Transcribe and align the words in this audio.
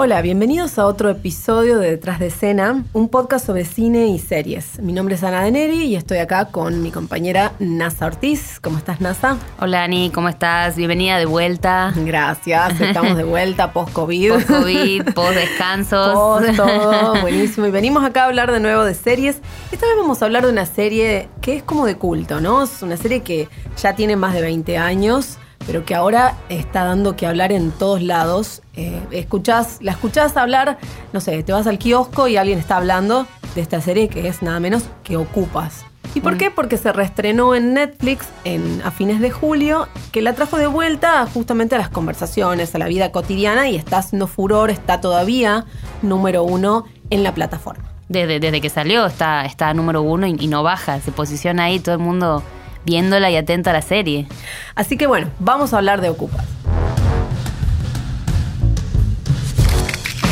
Hola, 0.00 0.22
bienvenidos 0.22 0.78
a 0.78 0.86
otro 0.86 1.10
episodio 1.10 1.80
de 1.80 1.90
Detrás 1.90 2.20
de 2.20 2.28
Escena, 2.28 2.84
un 2.92 3.08
podcast 3.08 3.44
sobre 3.44 3.64
cine 3.64 4.06
y 4.06 4.20
series. 4.20 4.78
Mi 4.78 4.92
nombre 4.92 5.16
es 5.16 5.24
Ana 5.24 5.42
Deneri 5.42 5.86
y 5.86 5.96
estoy 5.96 6.18
acá 6.18 6.52
con 6.52 6.84
mi 6.84 6.92
compañera 6.92 7.54
Nasa 7.58 8.06
Ortiz. 8.06 8.60
¿Cómo 8.62 8.78
estás, 8.78 9.00
Nasa? 9.00 9.36
Hola, 9.60 9.82
Ani, 9.82 10.12
¿cómo 10.14 10.28
estás? 10.28 10.76
Bienvenida 10.76 11.18
de 11.18 11.26
vuelta. 11.26 11.92
Gracias, 11.96 12.80
estamos 12.80 13.16
de 13.16 13.24
vuelta 13.24 13.72
post-COVID. 13.72 14.34
Post-COVID, 14.34 15.14
post-descansos. 15.14 16.14
Post 16.14 16.54
todo, 16.56 17.20
buenísimo. 17.20 17.66
Y 17.66 17.72
venimos 17.72 18.04
acá 18.04 18.22
a 18.22 18.26
hablar 18.26 18.52
de 18.52 18.60
nuevo 18.60 18.84
de 18.84 18.94
series. 18.94 19.40
Esta 19.72 19.84
vez 19.84 19.96
vamos 19.96 20.22
a 20.22 20.26
hablar 20.26 20.46
de 20.46 20.52
una 20.52 20.66
serie 20.66 21.28
que 21.40 21.56
es 21.56 21.64
como 21.64 21.86
de 21.86 21.96
culto, 21.96 22.40
¿no? 22.40 22.62
Es 22.62 22.82
una 22.82 22.96
serie 22.96 23.24
que 23.24 23.48
ya 23.76 23.96
tiene 23.96 24.14
más 24.14 24.32
de 24.32 24.42
20 24.42 24.78
años 24.78 25.38
pero 25.66 25.84
que 25.84 25.94
ahora 25.94 26.36
está 26.48 26.84
dando 26.84 27.16
que 27.16 27.26
hablar 27.26 27.52
en 27.52 27.70
todos 27.70 28.02
lados. 28.02 28.62
Eh, 28.74 29.00
escuchás, 29.10 29.78
la 29.80 29.92
escuchás 29.92 30.36
hablar, 30.36 30.78
no 31.12 31.20
sé, 31.20 31.42
te 31.42 31.52
vas 31.52 31.66
al 31.66 31.78
kiosco 31.78 32.28
y 32.28 32.36
alguien 32.36 32.58
está 32.58 32.76
hablando 32.76 33.26
de 33.54 33.60
esta 33.60 33.80
serie 33.80 34.08
que 34.08 34.28
es 34.28 34.42
nada 34.42 34.60
menos 34.60 34.84
que 35.04 35.16
Ocupas. 35.16 35.84
¿Y 36.14 36.20
por 36.20 36.34
mm. 36.34 36.38
qué? 36.38 36.50
Porque 36.50 36.76
se 36.76 36.92
reestrenó 36.92 37.54
en 37.54 37.74
Netflix 37.74 38.26
en, 38.44 38.80
a 38.82 38.90
fines 38.90 39.20
de 39.20 39.30
julio, 39.30 39.88
que 40.10 40.22
la 40.22 40.32
trajo 40.32 40.56
de 40.56 40.66
vuelta 40.66 41.26
justamente 41.26 41.74
a 41.74 41.78
las 41.78 41.90
conversaciones, 41.90 42.74
a 42.74 42.78
la 42.78 42.86
vida 42.86 43.12
cotidiana 43.12 43.68
y 43.68 43.76
está 43.76 43.98
haciendo 43.98 44.26
furor, 44.26 44.70
está 44.70 45.00
todavía 45.00 45.66
número 46.02 46.44
uno 46.44 46.84
en 47.10 47.22
la 47.22 47.34
plataforma. 47.34 47.84
Desde, 48.08 48.40
desde 48.40 48.62
que 48.62 48.70
salió 48.70 49.04
está, 49.04 49.44
está 49.44 49.74
número 49.74 50.00
uno 50.00 50.26
y, 50.26 50.34
y 50.38 50.46
no 50.46 50.62
baja, 50.62 50.98
se 51.00 51.12
posiciona 51.12 51.64
ahí 51.64 51.78
todo 51.78 51.94
el 51.94 52.00
mundo 52.00 52.42
viéndola 52.84 53.30
y 53.30 53.36
atenta 53.36 53.70
a 53.70 53.72
la 53.72 53.82
serie. 53.82 54.26
Así 54.74 54.96
que 54.96 55.06
bueno, 55.06 55.28
vamos 55.38 55.72
a 55.72 55.78
hablar 55.78 56.00
de 56.00 56.08
Ocupas. 56.10 56.44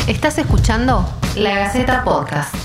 Estás 0.07 0.37
escuchando 0.37 1.05
La 1.35 1.53
Gaceta 1.55 2.03
Podcast. 2.03 2.55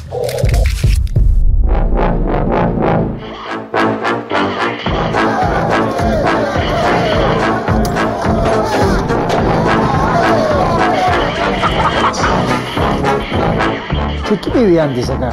¿Qué 14.43 14.51
vivía 14.51 14.85
antes 14.85 15.09
acá? 15.11 15.31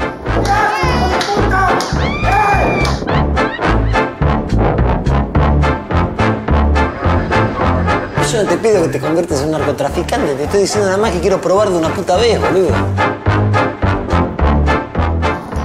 Yo 8.31 8.44
no 8.44 8.47
te 8.47 8.58
pido 8.58 8.83
que 8.83 8.89
te 8.89 8.99
conviertas 8.99 9.39
en 9.39 9.45
un 9.45 9.52
narcotraficante, 9.53 10.35
te 10.35 10.44
estoy 10.44 10.61
diciendo 10.61 10.85
nada 10.85 11.02
más 11.02 11.11
que 11.11 11.19
quiero 11.19 11.41
probar 11.41 11.72
de 11.72 11.77
una 11.77 11.89
puta 11.89 12.16
vez, 12.16 12.39
boludo. 12.39 12.69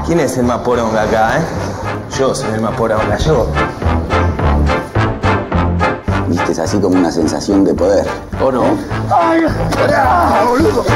¿Quién 0.06 0.20
es 0.20 0.38
el 0.38 0.44
más 0.44 0.60
poronga 0.60 1.02
acá, 1.02 1.40
eh? 1.40 1.42
Yo 2.18 2.34
soy 2.34 2.54
el 2.54 2.62
más 2.62 2.74
poronga, 2.74 3.18
yo. 3.18 3.48
Viste, 6.26 6.52
es 6.52 6.58
así 6.58 6.78
como 6.78 6.96
una 6.96 7.10
sensación 7.10 7.64
de 7.64 7.74
poder. 7.74 8.06
¿O 8.42 8.50
no? 8.50 8.78
¡Ay! 9.14 9.42
boludo! 10.48 10.86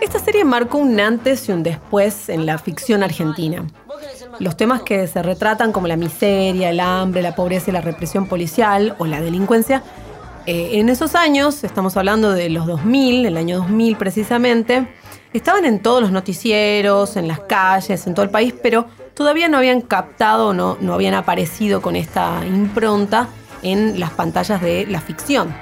Esta 0.00 0.20
serie 0.20 0.44
marcó 0.44 0.78
un 0.78 1.00
antes 1.00 1.48
y 1.48 1.52
un 1.52 1.64
después 1.64 2.28
en 2.28 2.46
la 2.46 2.56
ficción 2.58 3.02
argentina. 3.02 3.66
Los 4.38 4.56
temas 4.56 4.82
que 4.82 5.06
se 5.06 5.22
retratan 5.22 5.72
como 5.72 5.88
la 5.88 5.96
miseria, 5.96 6.70
el 6.70 6.80
hambre, 6.80 7.22
la 7.22 7.34
pobreza 7.34 7.70
y 7.70 7.72
la 7.72 7.80
represión 7.80 8.26
policial 8.26 8.94
o 8.98 9.06
la 9.06 9.20
delincuencia, 9.20 9.82
eh, 10.46 10.78
en 10.78 10.88
esos 10.88 11.14
años, 11.14 11.62
estamos 11.62 11.96
hablando 11.98 12.32
de 12.32 12.48
los 12.48 12.66
2000, 12.66 13.26
el 13.26 13.36
año 13.36 13.58
2000 13.58 13.96
precisamente, 13.96 14.88
estaban 15.34 15.66
en 15.66 15.80
todos 15.80 16.00
los 16.00 16.10
noticieros, 16.10 17.16
en 17.16 17.28
las 17.28 17.40
calles, 17.40 18.06
en 18.06 18.14
todo 18.14 18.24
el 18.24 18.30
país, 18.30 18.54
pero 18.62 18.86
todavía 19.12 19.48
no 19.48 19.58
habían 19.58 19.82
captado, 19.82 20.54
no, 20.54 20.78
no 20.80 20.94
habían 20.94 21.12
aparecido 21.12 21.82
con 21.82 21.96
esta 21.96 22.40
impronta 22.46 23.28
en 23.62 24.00
las 24.00 24.10
pantallas 24.12 24.62
de 24.62 24.86
la 24.86 25.02
ficción. 25.02 25.54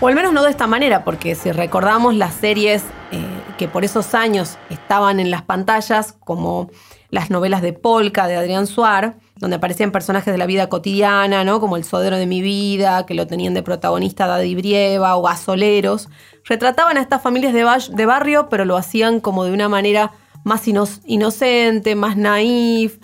O 0.00 0.08
al 0.08 0.16
menos 0.16 0.32
no 0.32 0.42
de 0.42 0.50
esta 0.50 0.66
manera, 0.66 1.04
porque 1.04 1.36
si 1.36 1.52
recordamos 1.52 2.16
las 2.16 2.34
series 2.34 2.82
eh, 3.12 3.24
que 3.58 3.68
por 3.68 3.84
esos 3.84 4.12
años 4.14 4.58
estaban 4.70 5.20
en 5.20 5.30
las 5.30 5.42
pantallas, 5.42 6.16
como 6.24 6.68
las 7.12 7.30
novelas 7.30 7.60
de 7.60 7.74
Polka 7.74 8.26
de 8.26 8.36
Adrián 8.36 8.66
Suar, 8.66 9.16
donde 9.36 9.56
aparecían 9.56 9.92
personajes 9.92 10.32
de 10.32 10.38
la 10.38 10.46
vida 10.46 10.70
cotidiana, 10.70 11.44
¿no? 11.44 11.60
Como 11.60 11.76
el 11.76 11.84
sodero 11.84 12.16
de 12.16 12.24
mi 12.26 12.40
vida, 12.40 13.04
que 13.04 13.12
lo 13.12 13.26
tenían 13.26 13.52
de 13.52 13.62
protagonista 13.62 14.26
Daddy 14.26 14.54
Brieva 14.54 15.14
o 15.16 15.22
gasoleros. 15.22 16.08
Retrataban 16.46 16.96
a 16.96 17.02
estas 17.02 17.20
familias 17.20 17.52
de, 17.52 18.06
barrio, 18.06 18.48
pero 18.48 18.64
lo 18.64 18.78
hacían 18.78 19.20
como 19.20 19.44
de 19.44 19.52
una 19.52 19.68
manera 19.68 20.12
más 20.42 20.66
inocente, 20.66 21.94
más 21.94 22.16
naif. 22.16 22.98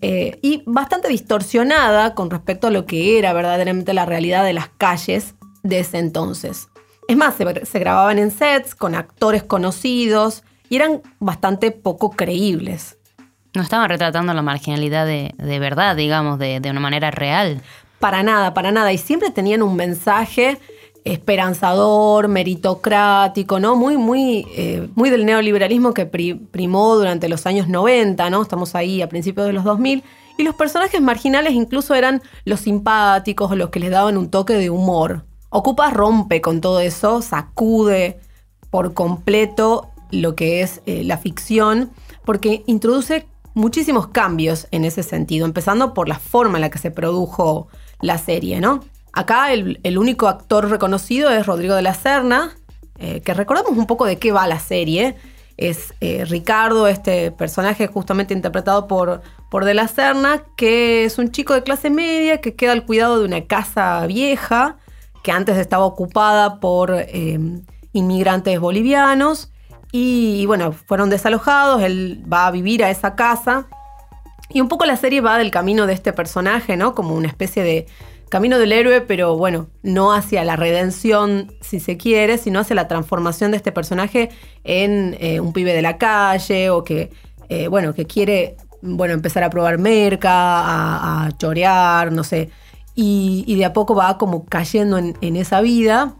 Eh, 0.00 0.40
y 0.42 0.64
bastante 0.66 1.06
distorsionada 1.06 2.16
con 2.16 2.30
respecto 2.30 2.66
a 2.66 2.70
lo 2.70 2.84
que 2.84 3.16
era 3.16 3.32
verdaderamente 3.32 3.94
la 3.94 4.04
realidad 4.04 4.44
de 4.44 4.54
las 4.54 4.70
calles 4.70 5.36
de 5.62 5.78
ese 5.78 5.98
entonces. 5.98 6.68
Es 7.06 7.16
más, 7.16 7.36
se 7.36 7.78
grababan 7.78 8.18
en 8.18 8.32
sets 8.32 8.74
con 8.74 8.96
actores 8.96 9.44
conocidos 9.44 10.42
y 10.68 10.74
eran 10.74 11.00
bastante 11.20 11.70
poco 11.70 12.10
creíbles. 12.10 12.98
No 13.54 13.62
estaban 13.62 13.88
retratando 13.88 14.32
la 14.32 14.42
marginalidad 14.42 15.06
de, 15.06 15.58
verdad, 15.58 15.94
digamos, 15.94 16.38
de, 16.38 16.60
una 16.64 16.80
manera 16.80 17.10
real. 17.10 17.60
Para 17.98 18.22
nada, 18.22 18.54
para 18.54 18.72
nada. 18.72 18.92
Y 18.92 18.98
siempre 18.98 19.30
tenían 19.30 19.62
un 19.62 19.76
mensaje 19.76 20.58
esperanzador, 21.04 22.28
meritocrático, 22.28 23.60
¿no? 23.60 23.76
Muy, 23.76 23.96
muy, 23.96 24.46
eh, 24.56 24.88
muy 24.94 25.10
del 25.10 25.26
neoliberalismo 25.26 25.92
que 25.92 26.06
primó 26.06 26.96
durante 26.96 27.28
los 27.28 27.44
años 27.46 27.68
90, 27.68 28.30
¿no? 28.30 28.40
Estamos 28.40 28.74
ahí 28.74 29.02
a 29.02 29.08
principios 29.08 29.46
de 29.46 29.52
los 29.52 29.64
2000. 29.64 30.02
Y 30.38 30.44
los 30.44 30.54
personajes 30.54 31.00
marginales 31.00 31.52
incluso 31.52 31.94
eran 31.94 32.22
los 32.44 32.60
simpáticos, 32.60 33.54
los 33.56 33.70
que 33.70 33.80
les 33.80 33.90
daban 33.90 34.16
un 34.16 34.30
toque 34.30 34.54
de 34.54 34.70
humor. 34.70 35.24
Ocupa 35.50 35.90
rompe 35.90 36.40
con 36.40 36.62
todo 36.62 36.80
eso, 36.80 37.20
sacude 37.20 38.18
por 38.70 38.94
completo 38.94 39.90
lo 40.10 40.34
que 40.34 40.62
es 40.62 40.80
eh, 40.86 41.04
la 41.04 41.18
ficción, 41.18 41.90
porque 42.24 42.62
introduce 42.66 43.26
muchísimos 43.54 44.08
cambios 44.08 44.66
en 44.70 44.84
ese 44.84 45.02
sentido, 45.02 45.46
empezando 45.46 45.94
por 45.94 46.08
la 46.08 46.18
forma 46.18 46.58
en 46.58 46.62
la 46.62 46.70
que 46.70 46.78
se 46.78 46.90
produjo 46.90 47.68
la 48.00 48.18
serie, 48.18 48.60
¿no? 48.60 48.80
Acá 49.12 49.52
el, 49.52 49.98
único 49.98 50.26
actor 50.26 50.70
reconocido 50.70 51.30
es 51.30 51.46
Rodrigo 51.46 51.74
de 51.74 51.82
la 51.82 51.94
Serna, 51.94 52.56
eh, 52.98 53.20
que 53.20 53.34
recordamos 53.34 53.72
un 53.72 53.86
poco 53.86 54.06
de 54.06 54.18
qué 54.18 54.32
va 54.32 54.46
la 54.46 54.58
serie. 54.58 55.16
Es 55.58 55.92
eh, 56.00 56.24
Ricardo, 56.24 56.88
este 56.88 57.30
personaje 57.30 57.86
justamente 57.86 58.32
interpretado 58.32 58.88
por, 58.88 59.20
por 59.50 59.66
de 59.66 59.74
la 59.74 59.86
Serna, 59.86 60.44
que 60.56 61.04
es 61.04 61.18
un 61.18 61.30
chico 61.30 61.52
de 61.52 61.62
clase 61.62 61.90
media 61.90 62.40
que 62.40 62.54
queda 62.54 62.72
al 62.72 62.86
cuidado 62.86 63.18
de 63.18 63.26
una 63.26 63.44
casa 63.44 64.06
vieja 64.06 64.78
que 65.22 65.30
antes 65.30 65.58
estaba 65.58 65.84
ocupada 65.84 66.58
por 66.58 66.92
eh, 66.92 67.38
inmigrantes 67.92 68.58
bolivianos 68.58 69.51
y, 69.94 70.46
bueno, 70.46 70.72
fueron 70.72 71.10
desalojados, 71.10 71.82
él 71.82 72.24
va 72.30 72.46
a 72.46 72.50
vivir 72.50 72.82
a 72.82 72.90
esa 72.90 73.14
casa. 73.14 73.66
Y 74.48 74.62
un 74.62 74.68
poco 74.68 74.86
la 74.86 74.96
serie 74.96 75.20
va 75.20 75.36
del 75.36 75.50
camino 75.50 75.86
de 75.86 75.92
este 75.92 76.14
personaje, 76.14 76.78
¿no? 76.78 76.94
Como 76.94 77.14
una 77.14 77.28
especie 77.28 77.62
de 77.62 77.86
camino 78.30 78.58
del 78.58 78.72
héroe, 78.72 79.02
pero 79.02 79.36
bueno, 79.36 79.68
no 79.82 80.14
hacia 80.14 80.42
la 80.44 80.56
redención, 80.56 81.52
si 81.60 81.78
se 81.78 81.98
quiere, 81.98 82.38
sino 82.38 82.60
hacia 82.60 82.74
la 82.74 82.88
transformación 82.88 83.50
de 83.50 83.58
este 83.58 83.70
personaje 83.70 84.30
en 84.64 85.14
eh, 85.20 85.40
un 85.40 85.52
pibe 85.52 85.74
de 85.74 85.82
la 85.82 85.98
calle 85.98 86.70
o 86.70 86.84
que, 86.84 87.10
eh, 87.50 87.68
bueno, 87.68 87.92
que 87.92 88.06
quiere, 88.06 88.56
bueno, 88.80 89.12
empezar 89.12 89.44
a 89.44 89.50
probar 89.50 89.76
merca, 89.76 91.26
a, 91.26 91.32
chorear, 91.36 92.12
no 92.12 92.24
sé. 92.24 92.48
Y, 92.94 93.54
de 93.56 93.66
a 93.66 93.74
poco 93.74 93.94
va 93.94 94.16
como 94.16 94.46
cayendo 94.46 94.96
en 94.96 95.36
esa 95.36 95.60
vida 95.60 96.16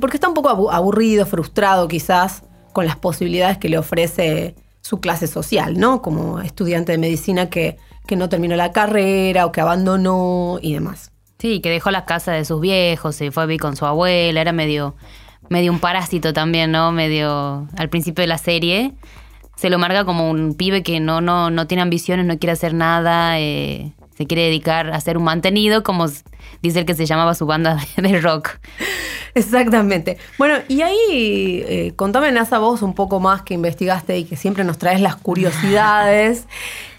porque 0.00 0.16
está 0.16 0.28
un 0.28 0.34
poco 0.34 0.70
aburrido, 0.70 1.26
frustrado 1.26 1.88
quizás 1.88 2.42
con 2.72 2.86
las 2.86 2.96
posibilidades 2.96 3.58
que 3.58 3.68
le 3.68 3.78
ofrece 3.78 4.56
su 4.80 5.00
clase 5.00 5.26
social, 5.26 5.78
¿no? 5.78 6.02
Como 6.02 6.40
estudiante 6.40 6.92
de 6.92 6.98
medicina 6.98 7.48
que, 7.48 7.78
que 8.06 8.16
no 8.16 8.28
terminó 8.28 8.56
la 8.56 8.72
carrera 8.72 9.46
o 9.46 9.52
que 9.52 9.60
abandonó 9.60 10.58
y 10.60 10.74
demás. 10.74 11.10
Sí, 11.38 11.60
que 11.60 11.70
dejó 11.70 11.90
la 11.90 12.04
casa 12.04 12.32
de 12.32 12.44
sus 12.44 12.60
viejos, 12.60 13.16
se 13.16 13.30
fue 13.30 13.42
a 13.42 13.46
vivir 13.46 13.60
con 13.60 13.76
su 13.76 13.86
abuela, 13.86 14.40
era 14.40 14.52
medio, 14.52 14.94
medio 15.48 15.72
un 15.72 15.78
parásito 15.78 16.32
también, 16.32 16.72
¿no? 16.72 16.92
Medio 16.92 17.68
al 17.76 17.88
principio 17.88 18.22
de 18.22 18.28
la 18.28 18.38
serie. 18.38 18.92
Se 19.56 19.70
lo 19.70 19.78
marca 19.78 20.04
como 20.04 20.30
un 20.30 20.54
pibe 20.54 20.82
que 20.82 21.00
no, 21.00 21.20
no, 21.20 21.50
no 21.50 21.66
tiene 21.66 21.82
ambiciones, 21.82 22.26
no 22.26 22.38
quiere 22.38 22.52
hacer 22.52 22.74
nada, 22.74 23.38
eh, 23.38 23.92
se 24.16 24.26
quiere 24.26 24.42
dedicar 24.44 24.90
a 24.90 25.00
ser 25.00 25.16
un 25.18 25.24
mantenido, 25.24 25.82
como 25.82 26.06
dice 26.62 26.80
el 26.80 26.84
que 26.86 26.94
se 26.94 27.06
llamaba 27.06 27.34
su 27.34 27.46
banda 27.46 27.78
de 27.96 28.20
rock. 28.20 28.50
Exactamente. 29.34 30.18
Bueno, 30.38 30.56
y 30.68 30.82
ahí 30.82 31.64
eh, 31.66 31.92
contame, 31.96 32.30
Nasa, 32.32 32.58
vos 32.58 32.82
un 32.82 32.94
poco 32.94 33.18
más 33.20 33.42
que 33.42 33.54
investigaste 33.54 34.16
y 34.18 34.24
que 34.24 34.36
siempre 34.36 34.62
nos 34.64 34.78
traes 34.78 35.00
las 35.00 35.16
curiosidades. 35.16 36.46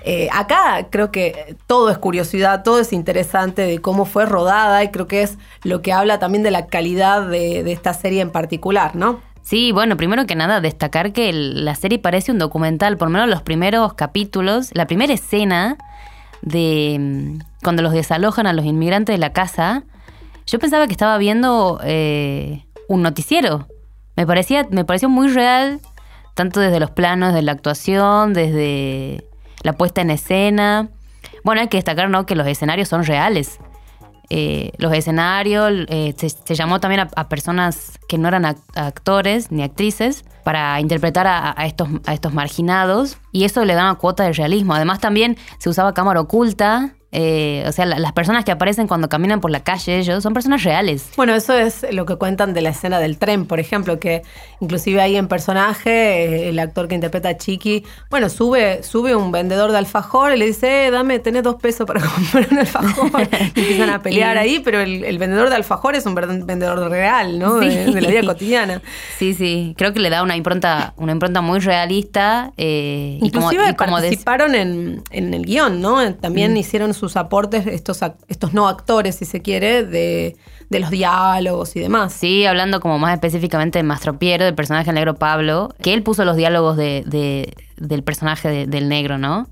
Eh, 0.08 0.30
acá 0.32 0.86
creo 0.92 1.10
que 1.10 1.56
todo 1.66 1.90
es 1.90 1.98
curiosidad, 1.98 2.62
todo 2.62 2.80
es 2.80 2.94
interesante 2.94 3.64
de 3.64 3.80
cómo 3.82 4.06
fue 4.06 4.28
rodada 4.28 4.84
y 4.84 4.90
creo 4.92 5.08
que 5.08 5.24
es 5.24 5.40
lo 5.64 5.82
que 5.82 5.94
habla 5.94 6.20
también 6.20 6.44
de 6.44 6.52
la 6.52 6.68
calidad 6.68 7.28
de, 7.28 7.64
de 7.64 7.72
esta 7.72 7.92
serie 7.96 8.22
en 8.22 8.30
particular, 8.30 8.96
¿no? 8.96 9.20
Sí, 9.42 9.72
bueno, 9.72 9.98
primero 9.98 10.28
que 10.28 10.36
nada, 10.36 10.62
destacar 10.62 11.12
que 11.12 11.30
el- 11.30 11.66
la 11.66 11.74
serie 11.74 11.98
parece 11.98 12.32
un 12.32 12.38
documental, 12.38 12.98
por 12.98 13.08
lo 13.08 13.14
menos 13.14 13.30
los 13.30 13.42
primeros 13.42 13.96
capítulos, 13.96 14.70
la 14.74 14.86
primera 14.86 15.12
escena 15.12 15.76
de 16.46 17.40
cuando 17.62 17.82
los 17.82 17.92
desalojan 17.92 18.48
a 18.48 18.54
los 18.54 18.64
inmigrantes 18.64 19.14
de 19.14 19.18
la 19.18 19.34
casa, 19.34 19.84
yo 20.46 20.60
pensaba 20.60 20.88
que 20.88 20.94
estaba 20.94 21.18
viendo 21.18 21.82
eh, 21.84 22.66
un 22.88 23.02
noticiero. 23.02 23.68
Me 24.16 24.26
parecía, 24.26 24.66
me 24.70 24.86
pareció 24.86 25.10
muy 25.10 25.28
real, 25.28 25.82
tanto 26.36 26.60
desde 26.60 26.80
los 26.80 26.92
planos 26.92 27.34
de 27.34 27.42
la 27.42 27.52
actuación, 27.52 28.34
desde 28.34 29.26
la 29.64 29.74
puesta 29.74 30.02
en 30.02 30.12
escena. 30.12 30.90
Bueno, 31.44 31.62
hay 31.62 31.68
que 31.68 31.78
destacar 31.78 32.10
¿no? 32.10 32.26
que 32.26 32.36
los 32.36 32.48
escenarios 32.48 32.88
son 32.88 33.04
reales. 33.04 33.60
Eh, 34.30 34.72
los 34.78 34.94
escenarios, 34.94 35.72
eh, 35.88 36.14
se, 36.18 36.56
llamó 36.56 36.80
también 36.80 37.08
a, 37.16 37.30
personas 37.30 38.00
que 38.08 38.18
no 38.18 38.28
eran 38.28 38.44
ac- 38.44 38.58
actores 38.76 39.52
ni 39.52 39.64
actrices 39.64 40.26
para 40.44 40.80
interpretar 40.80 41.28
a, 41.28 41.54
a 41.60 41.66
estos, 41.66 41.88
a 42.06 42.14
estos 42.14 42.34
marginados 42.34 43.18
y 43.32 43.44
eso 43.46 43.64
le 43.66 43.74
da 43.74 43.84
una 43.84 43.96
cuota 43.96 44.24
de 44.24 44.34
realismo. 44.34 44.74
Además 44.74 45.00
también 45.00 45.38
se 45.58 45.70
usaba 45.70 45.94
cámara 45.94 46.22
oculta, 46.22 46.96
eh, 47.12 47.64
o 47.68 47.72
sea, 47.72 47.86
la- 47.86 48.00
las 48.00 48.12
personas 48.14 48.44
que 48.46 48.52
aparecen 48.52 48.88
cuando 48.88 49.08
caminan 49.10 49.40
por 49.42 49.52
la 49.52 49.62
calle 49.62 49.98
ellos 50.00 50.22
son 50.24 50.34
personas 50.34 50.64
reales. 50.64 51.10
Bueno, 51.16 51.34
eso 51.36 51.54
es 51.58 51.86
lo 51.92 52.06
que 52.06 52.16
cuentan 52.18 52.54
de 52.54 52.62
la 52.62 52.70
escena 52.70 53.00
del 53.00 53.18
tren, 53.18 53.46
por 53.46 53.60
ejemplo, 53.60 54.00
que 54.00 54.22
inclusive 54.60 55.02
ahí 55.02 55.16
en 55.16 55.28
personaje, 55.28 55.90
eh, 56.46 56.50
el 56.50 56.60
actor 56.60 56.88
que 56.88 56.96
interpreta 56.96 57.30
a 57.30 57.38
Chiqui, 57.38 57.84
bueno, 58.10 58.30
sube, 58.30 58.84
sube 58.84 59.16
un 59.16 59.32
vendedor 59.32 59.72
de 59.72 59.78
alfajor 59.78 60.34
y 60.34 60.38
le 60.38 60.46
dice, 60.48 60.88
eh, 60.88 60.92
dame, 60.92 61.20
tenés 61.20 61.44
dos 61.44 61.56
pesos 61.56 61.86
para 61.88 62.02
comprar 62.16 62.48
un 62.52 62.58
alfajor. 62.60 63.22
Y 63.32 63.60
empiezan 63.60 63.90
a 63.90 64.02
pelear 64.04 64.36
Y- 64.36 64.40
ahí, 64.40 64.60
pero 64.64 64.82
el, 64.82 65.04
el 65.04 65.18
vendedor 65.18 65.50
de 65.50 65.56
alfajor 65.56 65.96
es 65.96 66.06
un 66.06 66.16
vendedor 66.16 66.90
real, 66.90 67.40
¿no? 67.40 67.62
Sí. 67.62 67.70
De, 67.70 67.86
de 67.94 68.02
la 68.02 68.10
vida 68.10 68.24
cotidiana. 68.24 68.82
Sí, 69.18 69.34
sí, 69.34 69.74
creo 69.78 69.94
que 69.94 70.00
le 70.00 70.10
da 70.10 70.24
una 70.24 70.36
impronta, 70.36 70.94
una 70.98 71.12
impronta 71.12 71.42
muy 71.42 71.60
realista. 71.60 72.52
eh, 72.58 73.20
y 73.22 73.32
como- 73.32 73.52
Inclusive 73.52 73.72
y 73.72 73.76
como 73.76 73.92
participaron 73.94 74.56
en, 74.56 75.02
en 75.12 75.34
el 75.34 75.46
guion, 75.46 75.82
¿no? 75.82 76.14
También 76.16 76.58
hicieron 76.58 76.94
sus 77.10 77.18
aportes, 77.18 77.68
estos, 77.68 78.00
estos 78.28 78.54
no 78.54 78.68
actores, 78.68 79.16
si 79.16 79.26
se 79.26 79.42
quiere, 79.42 79.84
de, 79.86 80.36
de 80.70 80.80
los 80.80 80.90
diálogos 80.90 81.76
y 81.76 81.80
demás. 81.80 82.14
Sí, 82.14 82.46
hablando 82.46 82.80
como 82.80 83.00
más 83.00 83.14
específicamente 83.14 83.80
de 83.80 83.84
Mastropiero, 83.84 84.46
del 84.46 84.56
personaje 84.56 84.92
negro 84.92 85.16
Pablo, 85.16 85.70
que 85.82 85.94
él 85.94 86.04
puso 86.04 86.26
los 86.26 86.36
diálogos 86.36 86.78
de, 86.78 87.04
de- 87.06 87.54
del 87.78 88.04
personaje 88.04 88.50
de- 88.50 88.66
del 88.68 88.90
negro, 88.90 89.18
¿no? 89.18 89.48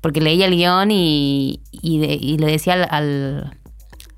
Porque 0.00 0.20
leía 0.20 0.46
el 0.46 0.54
guion 0.56 0.90
y, 0.90 1.60
y, 1.72 2.02
y 2.04 2.38
le 2.38 2.46
decía 2.46 2.74
al, 2.74 2.86
al- 2.90 3.56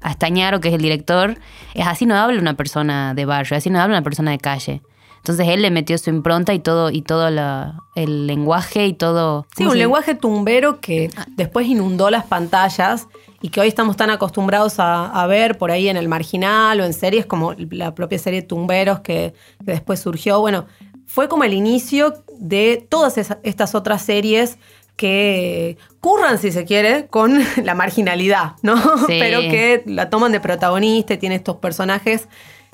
a 0.02 0.10
Estañaro, 0.10 0.60
que 0.60 0.68
es 0.68 0.74
el 0.74 0.82
director, 0.82 1.36
es 1.74 1.86
así 1.86 2.06
no 2.06 2.16
habla 2.16 2.40
una 2.40 2.54
persona 2.54 3.12
de 3.14 3.24
barrio, 3.26 3.56
así 3.56 3.68
no 3.70 3.80
habla 3.80 3.96
una 3.96 4.04
persona 4.04 4.30
de 4.30 4.38
calle. 4.38 4.82
Entonces 5.20 5.48
él 5.48 5.62
le 5.62 5.70
metió 5.70 5.96
su 5.98 6.10
impronta 6.10 6.52
y 6.54 6.58
todo, 6.58 6.90
y 6.90 7.02
todo 7.02 7.30
la- 7.30 7.78
el 7.94 8.26
lenguaje 8.26 8.86
y 8.86 8.92
todo. 8.94 9.46
Sí, 9.50 9.62
¿cómo 9.64 9.70
un 9.72 9.78
lenguaje 9.78 10.14
tumbero 10.14 10.80
que 10.80 11.10
después 11.36 11.66
inundó 11.66 12.10
las 12.10 12.24
pantallas 12.24 13.06
y 13.42 13.50
que 13.50 13.60
hoy 13.60 13.68
estamos 13.68 13.96
tan 13.96 14.10
acostumbrados 14.10 14.80
a, 14.80 15.06
a 15.06 15.26
ver 15.26 15.58
por 15.58 15.70
ahí 15.70 15.88
en 15.88 15.96
el 15.96 16.08
marginal 16.08 16.80
o 16.80 16.84
en 16.84 16.92
series 16.92 17.26
como 17.26 17.54
la 17.70 17.94
propia 17.94 18.18
serie 18.18 18.42
Tumberos 18.42 19.00
que, 19.00 19.34
que 19.64 19.72
después 19.72 20.00
surgió. 20.00 20.40
Bueno, 20.40 20.66
fue 21.06 21.28
como 21.28 21.44
el 21.44 21.52
inicio 21.54 22.22
de 22.38 22.86
todas 22.88 23.18
esa- 23.18 23.38
estas 23.42 23.74
otras 23.74 24.02
series 24.02 24.58
que 24.96 25.78
curran, 26.00 26.38
si 26.38 26.52
se 26.52 26.64
quiere, 26.64 27.06
con 27.08 27.38
la 27.64 27.74
marginalidad, 27.74 28.52
¿no? 28.62 28.76
Sí. 29.06 29.16
Pero 29.18 29.40
que 29.40 29.82
la 29.86 30.10
toman 30.10 30.32
de 30.32 30.40
protagonista 30.40 31.14
y 31.14 31.18
tiene 31.18 31.36
estos 31.36 31.56
personajes 31.56 32.28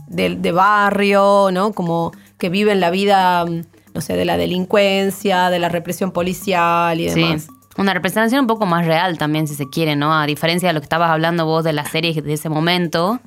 de, 0.08 0.36
de 0.36 0.52
barrio, 0.52 1.50
¿no? 1.52 1.72
Como 1.72 2.12
que 2.38 2.48
viven 2.48 2.80
la 2.80 2.90
vida, 2.90 3.44
mm, 3.44 3.62
no 3.94 4.00
sé, 4.00 4.14
de 4.16 4.24
la 4.24 4.36
delincuencia, 4.36 5.50
de 5.50 5.58
la 5.58 5.68
represión 5.68 6.10
policial 6.12 7.00
y 7.00 7.08
Sí. 7.10 7.20
demás. 7.20 7.48
Una 7.78 7.92
representación 7.92 8.40
un 8.42 8.46
poco 8.46 8.64
más 8.66 8.86
real 8.86 9.18
también, 9.18 9.46
si 9.48 9.54
se 9.54 9.68
quiere, 9.68 9.96
¿no? 9.96 10.14
A 10.18 10.26
diferencia 10.26 10.68
de 10.68 10.72
lo 10.72 10.80
que 10.80 10.84
estabas 10.84 11.10
hablando 11.10 11.44
vos 11.44 11.62
de 11.64 11.72
las 11.74 11.90
series 11.90 12.22
de 12.24 12.32
ese 12.32 12.48
momento, 12.48 13.20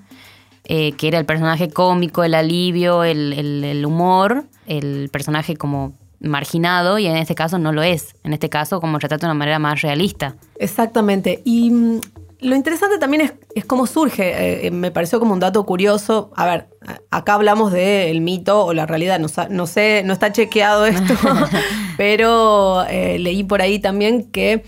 eh, 0.65 0.91
que 0.94 1.07
era 1.07 1.19
el 1.19 1.25
personaje 1.25 1.69
cómico, 1.69 2.23
el 2.23 2.33
alivio, 2.33 3.03
el, 3.03 3.33
el- 3.33 3.63
el 3.63 3.85
humor, 3.85 4.45
el 4.67 5.09
personaje 5.12 5.55
como 5.55 5.94
marginado, 6.19 7.00
y 7.00 7.05
en 7.07 7.15
este 7.17 7.33
caso 7.35 7.57
no 7.59 7.71
lo 7.71 7.81
es. 7.83 8.15
En 8.23 8.33
este 8.33 8.50
caso, 8.50 8.81
como 8.81 8.97
retrata 9.00 9.25
de 9.27 9.31
una 9.31 9.39
manera 9.39 9.59
más 9.59 9.81
realista. 9.81 10.35
Exactamente. 10.57 11.41
Y 11.45 11.71
mm, 11.71 12.01
lo 12.41 12.56
interesante 12.56 12.97
también 12.97 13.21
es, 13.21 13.33
es 13.56 13.65
cómo 13.65 13.86
surge. 13.86 14.30
Eh, 14.30 14.68
eh, 14.68 14.71
me 14.71 14.91
pareció 14.91 15.19
como 15.19 15.33
un 15.33 15.39
dato 15.39 15.65
curioso. 15.65 16.31
A 16.36 16.45
ver, 16.45 16.69
acá 17.12 17.33
hablamos 17.33 17.71
del 17.71 18.21
mito 18.21 18.65
o 18.65 18.74
la 18.74 18.86
realidad. 18.86 19.19
No, 19.19 19.68
sé, 19.68 20.03
no 20.06 20.13
está 20.13 20.31
chequeado 20.31 20.86
esto, 20.86 21.13
pero 21.97 22.86
eh, 22.88 23.19
leí 23.19 23.44
por 23.44 23.62
ahí 23.62 23.80
también 23.80 24.31
que 24.31 24.63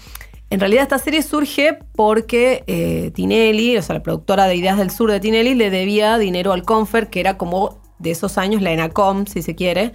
en 0.49 0.59
realidad 0.59 0.83
esta 0.83 0.99
serie 0.99 1.21
surge 1.23 1.79
porque 1.95 2.65
eh, 2.67 3.11
Tinelli, 3.15 3.77
o 3.77 3.81
sea, 3.81 3.95
la 3.95 4.03
productora 4.03 4.47
de 4.47 4.55
Ideas 4.55 4.77
del 4.77 4.91
Sur 4.91 5.09
de 5.09 5.21
Tinelli, 5.21 5.55
le 5.55 5.69
debía 5.69 6.17
dinero 6.17 6.51
al 6.51 6.63
Confer, 6.63 7.09
que 7.09 7.21
era 7.21 7.37
como 7.37 7.81
de 7.99 8.11
esos 8.11 8.37
años 8.37 8.61
la 8.61 8.71
ENACOM, 8.71 9.27
si 9.27 9.41
se 9.41 9.55
quiere 9.55 9.93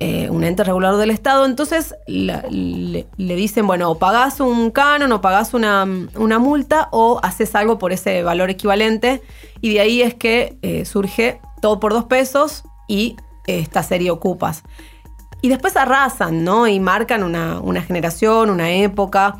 eh, 0.00 0.28
un 0.30 0.44
ente 0.44 0.62
regulador 0.64 0.98
del 1.00 1.10
Estado. 1.10 1.44
Entonces 1.46 1.94
la- 2.06 2.44
le, 2.50 3.06
le 3.16 3.34
dicen, 3.36 3.66
bueno, 3.66 3.90
o 3.90 3.98
pagás 3.98 4.40
un 4.40 4.70
canon, 4.70 5.10
o 5.12 5.20
pagás 5.20 5.54
una, 5.54 5.86
una 6.16 6.38
multa, 6.38 6.88
o 6.92 7.20
haces 7.22 7.54
algo 7.54 7.78
por 7.78 7.92
ese 7.92 8.22
valor 8.22 8.50
equivalente. 8.50 9.22
Y 9.60 9.74
de 9.74 9.80
ahí 9.80 10.02
es 10.02 10.14
que 10.14 10.56
eh, 10.62 10.84
surge 10.84 11.40
todo 11.60 11.80
por 11.80 11.92
dos 11.92 12.04
pesos 12.04 12.62
y 12.86 13.16
esta 13.46 13.82
serie 13.82 14.10
Ocupas. 14.10 14.62
Y 15.40 15.48
después 15.48 15.76
arrasan, 15.76 16.44
¿no? 16.44 16.66
Y 16.66 16.80
marcan 16.80 17.22
una, 17.22 17.60
una 17.60 17.82
generación, 17.82 18.50
una 18.50 18.70
época. 18.70 19.36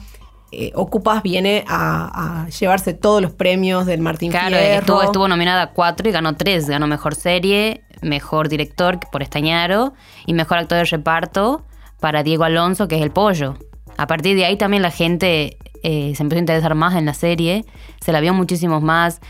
Eh, 0.51 0.73
Ocupas 0.75 1.23
viene 1.23 1.65
a, 1.69 2.45
a 2.45 2.49
llevarse 2.49 2.95
todos 2.95 3.21
los 3.21 3.33
premios 3.33 3.85
del 3.85 4.01
Martín 4.01 4.31
Claro, 4.31 4.57
Fierro. 4.57 4.79
estuvo, 4.81 5.03
estuvo 5.03 5.29
nominada 5.29 5.63
a 5.63 5.71
cuatro 5.73 6.09
y 6.09 6.13
ganó 6.13 6.37
tres. 6.37 6.69
Ganó 6.69 6.87
mejor 6.87 7.15
serie, 7.15 7.83
mejor 8.03 8.49
director 8.49 8.99
por 9.11 9.23
Estañaro 9.23 9.95
y 10.27 10.33
mejor 10.33 10.59
actor 10.59 10.79
de 10.79 10.85
reparto 10.85 11.65
para 12.01 12.23
Diego 12.23 12.45
Alonso, 12.45 12.89
que 12.89 12.97
es 12.97 13.03
el 13.03 13.11
pollo. 13.11 13.55
A 13.97 14.07
partir 14.07 14.37
de 14.37 14.45
ahí 14.45 14.57
también 14.57 14.83
la 14.83 14.91
gente 14.91 15.59
eh, 15.83 16.13
se 16.15 16.23
empezó 16.23 16.39
a 16.39 16.41
interesar 16.41 16.75
más 16.75 16.95
en 16.97 17.07
la 17.07 17.15
serie, 17.15 17.65
se 18.01 18.13
la 18.13 18.21
vio 18.21 18.35
muchísimos 18.35 18.83
más. 18.83 19.21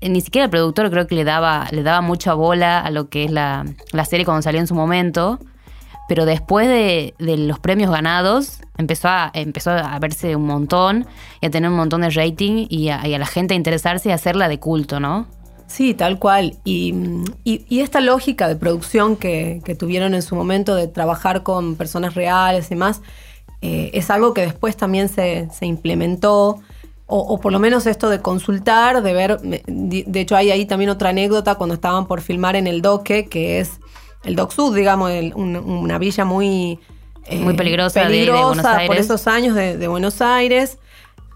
Ni 0.00 0.20
siquiera 0.20 0.44
el 0.44 0.50
productor 0.50 0.90
creo 0.90 1.06
que 1.06 1.14
le 1.14 1.24
daba, 1.24 1.68
le 1.70 1.82
daba 1.82 2.00
mucha 2.00 2.34
bola 2.34 2.80
a 2.80 2.90
lo 2.90 3.08
que 3.08 3.24
es 3.24 3.30
la, 3.30 3.64
la 3.92 4.04
serie 4.04 4.24
cuando 4.24 4.42
salió 4.42 4.60
en 4.60 4.66
su 4.66 4.74
momento. 4.74 5.38
Pero 6.08 6.24
después 6.24 6.66
de, 6.66 7.14
de 7.18 7.36
los 7.36 7.60
premios 7.60 7.90
ganados, 7.90 8.60
empezó 8.76 9.08
a, 9.08 9.30
empezó 9.32 9.70
a 9.70 9.96
verse 10.00 10.34
un 10.34 10.44
montón 10.44 11.06
y 11.40 11.46
a 11.46 11.50
tener 11.50 11.70
un 11.70 11.76
montón 11.76 12.00
de 12.00 12.10
rating 12.10 12.66
y 12.68 12.88
a, 12.88 13.06
y 13.06 13.14
a 13.14 13.18
la 13.18 13.26
gente 13.26 13.54
a 13.54 13.56
interesarse 13.56 14.08
y 14.08 14.12
a 14.12 14.16
hacerla 14.16 14.48
de 14.48 14.58
culto, 14.58 14.98
¿no? 14.98 15.28
Sí, 15.70 15.94
tal 15.94 16.18
cual. 16.18 16.56
Y, 16.64 16.94
y- 17.44 17.64
y 17.68 17.80
esta 17.80 18.00
lógica 18.00 18.48
de 18.48 18.56
producción 18.56 19.14
que, 19.16 19.60
que 19.64 19.76
tuvieron 19.76 20.14
en 20.14 20.22
su 20.22 20.34
momento 20.34 20.74
de 20.74 20.88
trabajar 20.88 21.44
con 21.44 21.76
personas 21.76 22.14
reales 22.14 22.70
y 22.72 22.74
más, 22.74 23.02
eh, 23.62 23.90
es 23.94 24.10
algo 24.10 24.34
que 24.34 24.40
después 24.40 24.76
también 24.76 25.08
se, 25.08 25.48
se 25.56 25.66
implementó. 25.66 26.58
O, 27.12 27.18
o 27.18 27.40
por 27.40 27.50
lo 27.52 27.58
menos 27.58 27.86
esto 27.86 28.08
de 28.08 28.20
consultar, 28.20 29.02
de 29.02 29.12
ver. 29.12 29.40
De 29.40 30.20
hecho, 30.20 30.36
hay 30.36 30.50
ahí 30.50 30.64
también 30.64 30.90
otra 30.90 31.10
anécdota 31.10 31.56
cuando 31.56 31.74
estaban 31.74 32.06
por 32.06 32.20
filmar 32.20 32.54
en 32.56 32.66
el 32.68 32.82
Doque, 32.82 33.26
que 33.26 33.58
es 33.60 33.80
el 34.24 34.36
Doc 34.36 34.52
Sud, 34.52 34.74
digamos, 34.76 35.10
el- 35.10 35.32
un- 35.34 35.56
una 35.56 35.98
villa 35.98 36.24
muy. 36.24 36.78
eh, 37.26 37.38
Muy 37.40 37.54
peligrosa 37.54 38.08
de- 38.08 38.30
Buenos 38.30 38.56
por 38.58 38.66
Aires. 38.80 39.04
esos 39.06 39.26
años 39.28 39.54
de, 39.54 39.76
de 39.76 39.86
Buenos 39.88 40.20
Aires. 40.20 40.78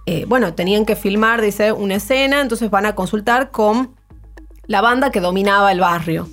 Eh, 0.07 0.25
bueno, 0.29 0.55
tenían 0.55 0.85
que 0.87 0.97
filmar, 0.97 1.41
dice, 1.41 1.73
una 1.73 1.95
escena, 1.97 2.41
entonces 2.41 2.69
van 2.71 2.87
a 2.87 2.95
consultar 2.95 3.51
con 3.51 3.91
la 4.67 4.81
banda 4.81 5.11
que 5.11 5.21
dominaba 5.21 5.73
el 5.73 5.81
barrio. 5.81 6.29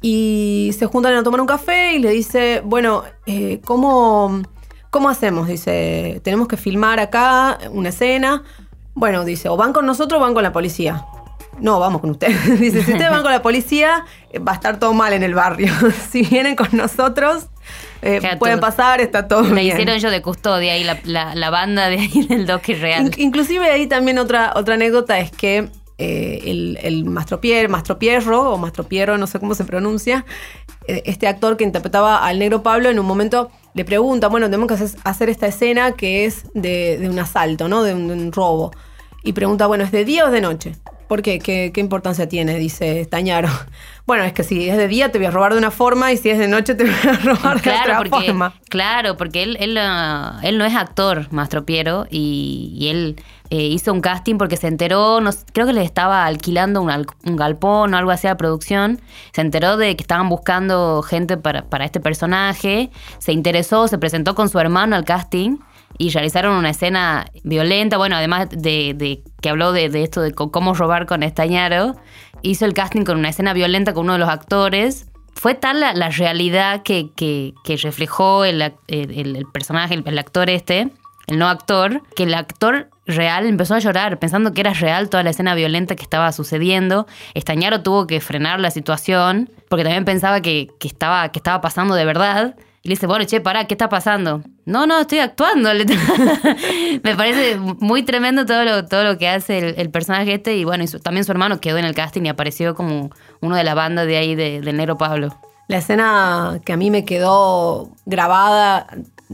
Y 0.00 0.70
se 0.78 0.86
juntan 0.86 1.14
a 1.14 1.22
tomar 1.22 1.40
un 1.40 1.46
café 1.46 1.94
y 1.94 1.98
le 1.98 2.10
dice, 2.10 2.60
bueno, 2.64 3.04
eh, 3.26 3.60
¿cómo, 3.64 4.42
¿cómo 4.90 5.08
hacemos? 5.08 5.48
Dice, 5.48 6.20
tenemos 6.22 6.46
que 6.46 6.56
filmar 6.58 7.00
acá 7.00 7.58
una 7.70 7.88
escena. 7.88 8.42
Bueno, 8.94 9.24
dice, 9.24 9.48
o 9.48 9.56
van 9.56 9.72
con 9.72 9.86
nosotros 9.86 10.20
o 10.20 10.22
van 10.22 10.34
con 10.34 10.42
la 10.42 10.52
policía. 10.52 11.06
No, 11.58 11.78
vamos 11.80 12.00
con 12.02 12.10
ustedes. 12.10 12.60
dice, 12.60 12.82
si 12.84 12.92
ustedes 12.92 13.10
van 13.10 13.22
con 13.22 13.32
la 13.32 13.40
policía, 13.40 14.04
eh, 14.30 14.40
va 14.40 14.52
a 14.52 14.54
estar 14.56 14.78
todo 14.78 14.92
mal 14.92 15.12
en 15.14 15.22
el 15.22 15.34
barrio. 15.34 15.72
si 16.10 16.20
vienen 16.22 16.54
con 16.54 16.68
nosotros, 16.72 17.46
eh, 18.02 18.20
pueden 18.38 18.60
pasar, 18.60 19.00
está 19.00 19.26
todo 19.26 19.44
Me 19.44 19.62
bien. 19.62 19.68
hicieron 19.78 19.98
yo 20.00 20.10
de 20.10 20.20
custodia 20.20 20.76
y 20.76 20.84
la, 20.84 20.98
la, 21.04 21.34
la 21.34 21.48
banda 21.48 21.88
de 21.88 22.00
ahí 22.00 22.26
del 22.28 22.44
Doque 22.44 22.74
Real. 22.74 23.06
In- 23.06 23.12
inclusive 23.16 23.70
ahí 23.70 23.86
también 23.86 24.18
otra, 24.18 24.52
otra 24.54 24.74
anécdota 24.74 25.18
es 25.18 25.30
que 25.30 25.70
eh, 25.98 26.40
el, 26.44 26.78
el 26.82 27.04
Mastropier, 27.04 27.68
Mastropierro 27.68 28.52
o 28.52 28.58
Mastropiero, 28.58 29.16
no 29.18 29.26
sé 29.26 29.38
cómo 29.38 29.54
se 29.54 29.64
pronuncia, 29.64 30.24
eh, 30.88 31.02
este 31.06 31.26
actor 31.28 31.56
que 31.56 31.64
interpretaba 31.64 32.18
al 32.26 32.38
negro 32.38 32.62
Pablo 32.62 32.90
en 32.90 32.98
un 32.98 33.06
momento 33.06 33.50
le 33.74 33.84
pregunta, 33.84 34.28
bueno, 34.28 34.46
tenemos 34.46 34.68
que 34.68 34.84
hacer, 35.04 35.28
esta 35.28 35.46
escena 35.46 35.92
que 35.92 36.24
es 36.26 36.46
de, 36.54 36.98
de 36.98 37.08
un 37.08 37.18
asalto, 37.18 37.68
¿no? 37.68 37.82
De 37.82 37.94
un, 37.94 38.08
de 38.08 38.14
un 38.14 38.32
robo. 38.32 38.70
Y 39.22 39.32
pregunta, 39.32 39.66
bueno, 39.66 39.84
¿es 39.84 39.90
de 39.92 40.04
día 40.04 40.24
o 40.24 40.26
es 40.26 40.32
de 40.32 40.40
noche? 40.40 40.76
¿Por 41.08 41.22
qué? 41.22 41.38
¿Qué, 41.38 41.70
qué 41.72 41.80
importancia 41.80 42.28
tiene? 42.28 42.56
Dice 42.58 43.06
Tañaro. 43.06 43.48
Bueno, 44.06 44.22
es 44.24 44.34
que 44.34 44.42
si 44.44 44.68
es 44.68 44.76
de 44.76 44.86
día 44.86 45.10
te 45.10 45.16
voy 45.16 45.28
a 45.28 45.30
robar 45.30 45.52
de 45.54 45.58
una 45.58 45.70
forma 45.70 46.12
y 46.12 46.18
si 46.18 46.28
es 46.28 46.38
de 46.38 46.46
noche 46.46 46.74
te 46.74 46.84
voy 46.84 46.92
a 47.08 47.12
robar 47.24 47.56
de 47.56 47.62
Claro, 47.62 47.80
otra 47.84 47.96
porque, 47.96 48.26
forma. 48.26 48.52
claro, 48.68 49.16
porque 49.16 49.42
él, 49.42 49.56
él, 49.58 49.78
él 50.42 50.58
no 50.58 50.64
es 50.66 50.74
actor, 50.74 51.26
Mastro 51.32 51.64
Piero, 51.64 52.06
y, 52.10 52.74
y 52.78 52.88
él 52.88 53.16
eh, 53.50 53.62
hizo 53.64 53.92
un 53.92 54.00
casting 54.00 54.36
porque 54.36 54.56
se 54.56 54.68
enteró, 54.68 55.20
creo 55.52 55.66
que 55.66 55.72
le 55.74 55.82
estaba 55.82 56.24
alquilando 56.24 56.80
un, 56.80 56.90
al- 56.90 57.06
un 57.26 57.36
galpón 57.36 57.92
o 57.92 57.96
algo 57.96 58.10
así 58.10 58.26
a 58.26 58.30
la 58.30 58.36
producción, 58.36 59.00
se 59.32 59.42
enteró 59.42 59.76
de 59.76 59.96
que 59.96 60.02
estaban 60.02 60.28
buscando 60.28 61.02
gente 61.02 61.36
para, 61.36 61.84
este 61.84 62.00
personaje, 62.00 62.90
se 63.18 63.32
interesó, 63.32 63.86
se 63.86 63.98
presentó 63.98 64.34
con 64.34 64.48
su 64.48 64.58
hermano 64.58 64.96
al 64.96 65.04
casting 65.04 65.58
y 65.98 66.10
realizaron 66.10 66.56
una 66.56 66.70
escena 66.70 67.26
violenta, 67.44 67.98
bueno, 67.98 68.16
además 68.16 68.48
de, 68.50 69.22
que 69.40 69.48
habló 69.48 69.72
de, 69.72 69.86
esto 70.02 70.22
de 70.22 70.32
cómo 70.32 70.74
robar 70.74 71.06
con 71.06 71.22
Estañaro, 71.22 71.96
hizo 72.42 72.64
el 72.64 72.72
casting 72.72 73.04
con 73.04 73.18
una 73.18 73.28
escena 73.28 73.52
violenta 73.52 73.92
con 73.92 74.04
uno 74.04 74.14
de 74.14 74.18
los 74.20 74.28
actores. 74.28 75.06
Fue 75.34 75.54
tal 75.54 75.80
la, 75.80 76.08
realidad 76.10 76.82
que, 76.82 77.54
reflejó 77.82 78.44
el, 78.44 78.74
personaje, 79.52 80.02
el 80.04 80.18
actor 80.18 80.48
este, 80.48 80.90
el 81.26 81.38
no 81.38 81.48
actor, 81.48 82.02
que 82.16 82.24
el 82.24 82.34
actor 82.34 82.90
real 83.06 83.46
empezó 83.46 83.74
a 83.74 83.78
llorar 83.78 84.18
pensando 84.18 84.52
que 84.52 84.60
era 84.60 84.72
real 84.72 85.10
toda 85.10 85.22
la 85.22 85.30
escena 85.30 85.54
violenta 85.54 85.96
que 85.96 86.02
estaba 86.02 86.32
sucediendo. 86.32 87.06
Estañaro 87.34 87.82
tuvo 87.82 88.06
que 88.06 88.20
frenar 88.20 88.60
la 88.60 88.70
situación 88.70 89.50
porque 89.68 89.84
también 89.84 90.04
pensaba 90.04 90.40
que, 90.40 90.68
que 90.78 90.88
estaba, 90.88 91.28
que 91.30 91.38
estaba 91.38 91.60
pasando 91.60 91.94
de 91.94 92.04
verdad. 92.04 92.56
Y 92.82 92.88
le 92.88 92.96
dice, 92.96 93.06
bueno, 93.06 93.24
che, 93.24 93.40
pará, 93.40 93.64
¿qué 93.64 93.72
está 93.72 93.88
pasando? 93.88 94.42
No, 94.66 94.86
no, 94.86 95.00
estoy 95.00 95.18
actuando. 95.18 95.70
Me 97.02 97.16
parece 97.16 97.56
muy 97.56 98.02
tremendo 98.02 98.44
todo 98.44 98.62
lo, 98.64 98.84
todo 98.86 99.04
lo 99.04 99.16
que 99.16 99.26
hace 99.26 99.80
el, 99.80 99.90
personaje 99.90 100.34
este. 100.34 100.56
Y 100.56 100.64
bueno, 100.64 100.84
y 100.84 100.88
también 101.00 101.24
su 101.24 101.32
hermano 101.32 101.60
quedó 101.60 101.78
en 101.78 101.86
el 101.86 101.94
casting 101.94 102.22
y 102.24 102.28
apareció 102.28 102.74
como 102.74 103.08
uno 103.40 103.56
de 103.56 103.64
la 103.64 103.72
banda 103.72 104.04
de 104.04 104.18
ahí 104.18 104.34
de, 104.34 104.60
del 104.60 104.76
Negro 104.76 104.98
Pablo. 104.98 105.34
La 105.66 105.78
escena 105.78 106.60
que 106.62 106.74
a 106.74 106.76
mí 106.76 106.90
me 106.90 107.06
quedó 107.06 107.90
grabada 108.04 108.86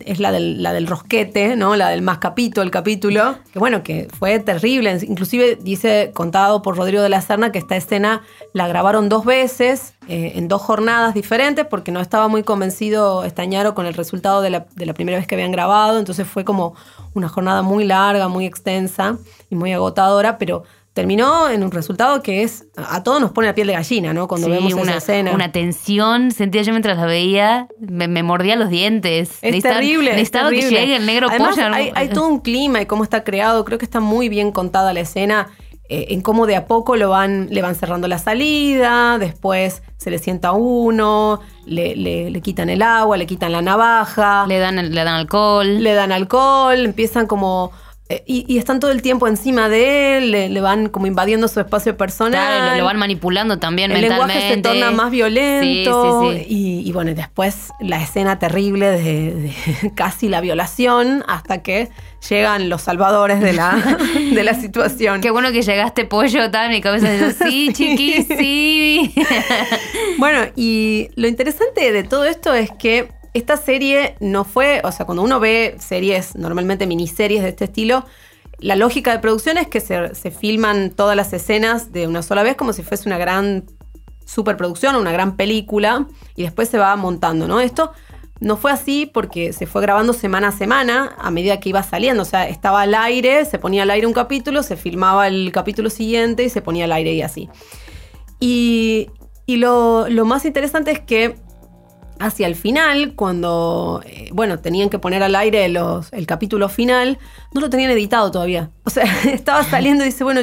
es 0.06 0.18
la 0.20 0.32
del, 0.32 0.62
la 0.62 0.72
del 0.72 0.86
rosquete, 0.86 1.56
¿no? 1.56 1.76
La 1.76 1.88
del 1.88 2.02
más 2.02 2.18
capítulo, 2.18 2.62
el 2.62 2.70
capítulo. 2.70 3.36
Que 3.52 3.58
bueno, 3.58 3.82
que 3.82 4.08
fue 4.18 4.38
terrible. 4.38 4.98
Inclusive 5.02 5.58
dice, 5.60 6.10
contado 6.14 6.62
por 6.62 6.76
Rodrigo 6.76 7.02
de 7.02 7.08
la 7.08 7.20
Serna, 7.20 7.52
que 7.52 7.58
esta 7.58 7.76
escena 7.76 8.22
la 8.52 8.68
grabaron 8.68 9.08
dos 9.08 9.24
veces, 9.24 9.94
eh, 10.08 10.32
en 10.34 10.48
dos 10.48 10.62
jornadas 10.62 11.14
diferentes, 11.14 11.66
porque 11.66 11.92
no 11.92 12.00
estaba 12.00 12.28
muy 12.28 12.42
convencido 12.42 13.24
Estañaro 13.24 13.74
con 13.74 13.86
el 13.86 13.94
resultado 13.94 14.42
de 14.42 14.50
la, 14.50 14.66
de 14.74 14.86
la 14.86 14.94
primera 14.94 15.18
vez 15.18 15.26
que 15.26 15.34
habían 15.34 15.52
grabado. 15.52 15.98
Entonces 15.98 16.26
fue 16.26 16.44
como 16.44 16.74
una 17.14 17.28
jornada 17.28 17.62
muy 17.62 17.84
larga, 17.84 18.28
muy 18.28 18.46
extensa 18.46 19.18
y 19.50 19.56
muy 19.56 19.72
agotadora, 19.72 20.38
pero 20.38 20.64
terminó 20.92 21.48
en 21.48 21.62
un 21.62 21.70
resultado 21.70 22.22
que 22.22 22.42
es, 22.42 22.66
a 22.76 23.02
todos 23.02 23.20
nos 23.20 23.30
pone 23.32 23.46
la 23.46 23.54
piel 23.54 23.68
de 23.68 23.74
gallina, 23.74 24.12
¿no? 24.12 24.26
Cuando 24.28 24.48
Sí, 24.48 24.52
vemos 24.52 24.72
una, 24.74 24.82
esa 24.82 24.96
escena. 24.98 25.32
una 25.32 25.52
tensión, 25.52 26.30
sentía 26.32 26.62
yo 26.62 26.72
mientras 26.72 26.96
la 26.98 27.06
veía, 27.06 27.68
me, 27.78 28.08
me 28.08 28.22
mordía 28.22 28.56
los 28.56 28.70
dientes. 28.70 29.30
Es 29.40 29.42
Necesitaba- 29.42 29.74
terrible. 29.76 30.10
es 30.10 30.16
Necesitaba 30.16 30.50
que 30.50 30.56
terrible. 30.56 30.80
llegue 30.80 30.96
el 30.96 31.06
negro 31.06 31.28
Además, 31.30 31.54
pollo. 31.56 31.68
Hay, 31.72 31.92
hay 31.94 32.08
todo 32.08 32.26
un 32.28 32.40
clima 32.40 32.82
y 32.82 32.86
cómo 32.86 33.04
está 33.04 33.22
creado. 33.24 33.64
Creo 33.64 33.78
que 33.78 33.84
está 33.84 34.00
muy 34.00 34.28
bien 34.28 34.52
contada 34.52 34.92
la 34.92 35.00
escena. 35.00 35.48
eh, 35.92 36.14
en 36.14 36.20
cómo 36.20 36.46
de 36.46 36.54
a 36.54 36.66
poco 36.68 36.94
lo 36.94 37.10
van, 37.10 37.48
le 37.50 37.62
van 37.62 37.74
cerrando 37.74 38.06
la 38.06 38.18
salida, 38.18 39.18
después 39.18 39.82
se 39.96 40.12
le 40.12 40.20
sienta 40.20 40.52
uno, 40.52 41.40
le, 41.66 41.96
le- 41.96 42.30
le 42.30 42.40
quitan 42.40 42.70
el 42.70 42.80
agua, 42.82 43.16
le 43.16 43.26
quitan 43.26 43.50
la 43.50 43.60
navaja, 43.60 44.44
Le 44.46 44.60
dan, 44.60 44.76
le 44.76 45.04
dan 45.04 45.08
alcohol. 45.08 45.82
le 45.82 45.92
dan 45.94 46.12
alcohol, 46.12 46.78
empiezan 46.84 47.26
como... 47.26 47.72
eh, 48.10 48.22
y, 48.26 48.44
y 48.52 48.58
están 48.58 48.80
todo 48.80 48.90
el 48.90 49.02
tiempo 49.02 49.28
encima 49.28 49.68
de 49.68 50.18
él, 50.18 50.30
le, 50.32 50.48
le 50.48 50.60
van 50.60 50.88
como 50.88 51.06
invadiendo 51.06 51.46
su 51.48 51.60
espacio 51.60 51.96
personal. 51.96 52.32
Claro, 52.32 52.72
lo, 52.72 52.78
lo 52.78 52.84
van 52.84 52.98
manipulando 52.98 53.58
también 53.58 53.92
El 53.92 54.02
mentalmente. 54.02 54.34
lenguaje 54.34 54.54
se 54.56 54.60
torna 54.62 54.90
más 54.90 55.10
violento. 55.12 56.22
Sí, 56.24 56.38
sí, 56.40 56.44
sí. 56.48 56.54
Y, 56.54 56.88
y 56.88 56.92
bueno, 56.92 57.14
después 57.14 57.68
la 57.80 58.02
escena 58.02 58.38
terrible 58.40 58.90
de, 58.90 59.34
de 59.34 59.92
casi 59.94 60.28
la 60.28 60.40
violación 60.40 61.24
hasta 61.28 61.62
que 61.62 61.88
llegan 62.28 62.68
los 62.68 62.82
salvadores 62.82 63.40
de 63.40 63.52
la, 63.52 63.96
de 64.34 64.42
la 64.44 64.54
situación. 64.54 65.20
Qué 65.20 65.30
bueno 65.30 65.52
que 65.52 65.62
llegaste, 65.62 66.04
pollo, 66.04 66.42
en 66.44 66.70
mi 66.70 66.80
cabeza. 66.80 67.14
Yo, 67.16 67.30
sí, 67.30 67.70
chiqui, 67.72 68.24
sí. 68.24 69.14
Bueno, 70.18 70.50
y 70.56 71.08
lo 71.14 71.28
interesante 71.28 71.92
de 71.92 72.02
todo 72.02 72.24
esto 72.24 72.54
es 72.54 72.70
que 72.78 73.08
esta 73.32 73.56
serie 73.56 74.16
no 74.20 74.44
fue, 74.44 74.80
o 74.84 74.92
sea, 74.92 75.06
cuando 75.06 75.22
uno 75.22 75.38
ve 75.40 75.76
series, 75.78 76.34
normalmente 76.36 76.86
miniseries 76.86 77.42
de 77.42 77.50
este 77.50 77.64
estilo, 77.66 78.04
la 78.58 78.76
lógica 78.76 79.12
de 79.12 79.20
producción 79.20 79.56
es 79.56 79.68
que 79.68 79.80
se, 79.80 80.30
filman 80.30 80.90
todas 80.90 81.16
las 81.16 81.32
escenas 81.32 81.92
de 81.92 82.06
una 82.06 82.22
sola 82.22 82.42
vez 82.42 82.56
como 82.56 82.72
si 82.72 82.82
fuese 82.82 83.08
una 83.08 83.18
gran 83.18 83.64
superproducción 84.26 84.94
o 84.94 85.00
una 85.00 85.12
gran 85.12 85.36
película 85.36 86.06
y 86.36 86.42
después 86.42 86.68
se 86.68 86.78
va 86.78 86.94
montando, 86.96 87.48
¿no? 87.48 87.60
Esto 87.60 87.92
no 88.40 88.56
fue 88.56 88.70
así 88.70 89.06
porque 89.06 89.52
se 89.52 89.66
fue 89.66 89.82
grabando 89.82 90.12
semana 90.12 90.48
a 90.48 90.52
semana 90.52 91.14
a 91.18 91.30
medida 91.30 91.60
que 91.60 91.70
iba 91.70 91.82
saliendo, 91.82 92.22
o 92.22 92.26
sea, 92.26 92.48
estaba 92.48 92.82
al 92.82 92.94
aire, 92.94 93.44
se 93.44 93.58
ponía 93.58 93.84
al 93.84 93.90
aire 93.90 94.06
un 94.06 94.12
capítulo, 94.12 94.62
se 94.62 94.76
filmaba 94.76 95.28
el 95.28 95.52
capítulo 95.52 95.88
siguiente 95.88 96.44
y 96.44 96.50
se 96.50 96.62
ponía 96.62 96.84
al 96.84 96.92
aire 96.92 97.12
y 97.14 97.22
así. 97.22 97.48
Y, 98.40 99.10
y 99.46 99.56
lo 99.56 100.06
más 100.24 100.44
interesante 100.44 100.90
es 100.90 101.00
que 101.00 101.36
hacia 102.20 102.46
el 102.46 102.54
final, 102.54 103.14
cuando, 103.16 104.02
eh, 104.04 104.28
bueno, 104.32 104.58
tenían 104.58 104.90
que 104.90 104.98
poner 104.98 105.22
al 105.22 105.34
aire 105.34 105.68
los, 105.68 106.12
el 106.12 106.26
capítulo 106.26 106.68
final, 106.68 107.18
no 107.52 107.60
lo 107.60 107.70
tenían 107.70 107.90
editado 107.90 108.30
todavía. 108.30 108.70
O 108.90 108.92
sea, 108.92 109.04
estaba 109.24 109.62
saliendo 109.62 110.02
y 110.02 110.08
dice, 110.08 110.24
bueno, 110.24 110.40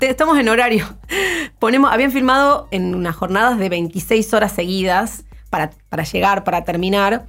estamos 0.00 0.38
en 0.38 0.48
horario. 0.48 0.86
Ponemos, 1.58 1.92
habían 1.92 2.12
filmado 2.12 2.66
en 2.70 2.94
unas 2.94 3.14
jornadas 3.14 3.58
de 3.58 3.68
26 3.68 4.32
horas 4.32 4.52
seguidas 4.52 5.24
para, 5.50 5.70
para 5.90 6.04
llegar, 6.04 6.42
para 6.42 6.64
terminar. 6.64 7.26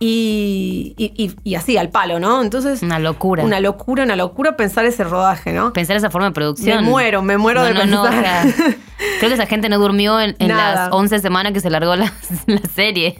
Y, 0.00 0.94
y- 0.98 1.12
y- 1.16 1.34
y 1.44 1.54
así, 1.54 1.76
al 1.78 1.88
palo, 1.90 2.18
¿no? 2.18 2.42
Entonces... 2.42 2.82
Una 2.82 2.98
locura. 2.98 3.42
Una 3.44 3.60
locura, 3.60 4.02
una 4.04 4.16
locura 4.16 4.56
pensar 4.56 4.84
ese 4.84 5.04
rodaje, 5.04 5.52
¿no? 5.52 5.72
Pensar 5.72 5.96
esa 5.96 6.10
forma 6.10 6.28
de 6.28 6.32
producción. 6.34 6.84
Me 6.84 6.90
muero, 6.90 7.22
me 7.22 7.38
muero 7.38 7.60
No, 7.62 7.66
de 7.68 7.74
no, 7.74 7.86
no, 7.86 8.02
o 8.02 8.10
pensar. 8.10 8.52
sea, 8.52 8.76
creo 9.18 9.28
que 9.30 9.34
esa 9.34 9.46
gente 9.46 9.68
no 9.68 9.78
durmió 9.78 10.20
en, 10.20 10.34
las 10.40 10.90
11 10.92 11.20
semanas 11.20 11.52
que 11.52 11.60
se 11.60 11.70
largó 11.70 11.96
la, 11.96 12.12
la 12.46 12.60
serie. 12.74 13.18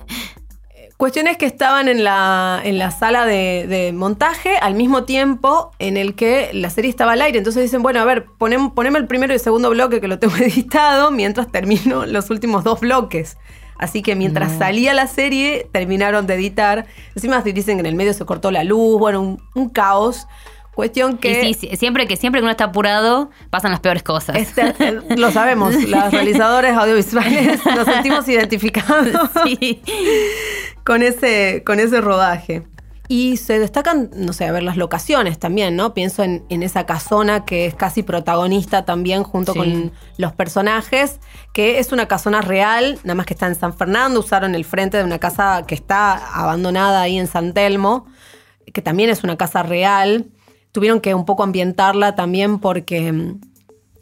Cuestiones 0.96 1.36
que 1.36 1.46
estaban 1.46 1.88
en 1.88 2.04
la, 2.04 2.60
en 2.62 2.78
la 2.78 2.90
sala 2.92 3.26
de, 3.26 3.66
de 3.68 3.92
montaje 3.92 4.56
al 4.58 4.74
mismo 4.74 5.02
tiempo 5.04 5.72
en 5.80 5.96
el 5.96 6.14
que 6.14 6.50
la 6.52 6.70
serie 6.70 6.88
estaba 6.90 7.12
al 7.12 7.22
aire. 7.22 7.38
Entonces 7.38 7.62
dicen, 7.64 7.82
bueno, 7.82 8.00
a 8.00 8.04
ver, 8.04 8.26
ponem- 8.38 8.72
poneme 8.74 8.98
el 8.98 9.06
primero 9.06 9.32
y 9.32 9.36
el 9.36 9.40
segundo 9.40 9.70
bloque 9.70 10.00
que 10.00 10.06
lo 10.08 10.18
tengo 10.18 10.36
editado 10.40 11.10
mientras 11.10 11.50
termino 11.50 12.06
los 12.06 12.30
últimos 12.30 12.62
dos 12.62 12.80
bloques. 12.80 13.36
Así 13.78 14.02
que 14.02 14.14
mientras 14.14 14.52
salía 14.58 14.94
la 14.94 15.06
serie, 15.06 15.68
terminaron 15.72 16.26
de 16.26 16.34
editar. 16.34 16.86
Encima 17.14 17.40
dicen 17.42 17.76
que 17.76 17.80
en 17.80 17.86
el 17.86 17.94
medio 17.94 18.14
se 18.14 18.24
cortó 18.24 18.50
la 18.50 18.64
luz, 18.64 18.98
bueno, 18.98 19.20
un, 19.20 19.42
un 19.54 19.68
caos. 19.68 20.26
Cuestión 20.74 21.18
que... 21.18 21.44
Y 21.48 21.54
sí, 21.54 21.68
sí, 21.70 21.76
siempre 21.76 22.08
que 22.08 22.16
siempre 22.16 22.40
que 22.40 22.42
uno 22.42 22.50
está 22.50 22.64
apurado, 22.64 23.30
pasan 23.50 23.70
las 23.70 23.78
peores 23.80 24.02
cosas. 24.02 24.34
este- 24.36 24.74
eh, 24.80 24.98
lo 25.16 25.30
sabemos, 25.30 25.72
los 25.88 26.10
realizadores 26.12 26.76
audiovisuales 26.76 27.60
nos 27.64 27.84
sentimos 27.86 28.28
identificados 28.28 29.06
Sí. 29.44 29.82
con 30.84 31.02
ese, 31.02 31.62
con 31.64 31.78
ese 31.78 32.00
rodaje. 32.00 32.62
Y 33.06 33.37
se 33.37 33.58
destacan, 33.58 34.11
no 34.16 34.32
sé, 34.32 34.46
a 34.46 34.52
ver 34.52 34.62
las 34.62 34.78
locaciones 34.78 35.38
también, 35.38 35.76
¿no? 35.76 35.92
Pienso 35.92 36.23
en, 36.23 36.42
en 36.49 36.62
esa 36.62 36.87
casona 36.87 37.44
que 37.44 37.66
es 37.66 37.75
casi 37.75 38.02
protagonista 38.02 38.87
también 38.87 39.23
junto 39.25 39.52
Sí. 39.52 39.58
con 39.58 39.92
los 40.16 40.32
personajes, 40.32 41.20
que 41.52 41.78
es 41.80 41.92
una 41.92 42.08
casona 42.08 42.40
real, 42.40 42.99
nada 43.04 43.14
más 43.14 43.26
que 43.26 43.34
está 43.34 43.46
en 43.46 43.56
San 43.56 43.75
Fernando, 43.75 44.20
usaron 44.20 44.54
el 44.54 44.64
frente 44.64 44.96
de 44.96 45.04
una 45.04 45.18
casa 45.18 45.64
que 45.66 45.75
está 45.75 46.14
abandonada 46.34 47.02
ahí 47.02 47.18
en 47.18 47.26
San 47.26 47.52
Telmo, 47.52 48.06
que 48.73 48.80
también 48.80 49.11
es 49.11 49.23
una 49.23 49.37
casa 49.37 49.62
real. 49.62 50.26
Tuvieron 50.73 51.00
que 51.00 51.14
un 51.14 51.26
poco 51.26 51.42
ambientarla 51.42 52.14
también 52.14 52.58
porque 52.58 53.12
mm, 53.12 53.40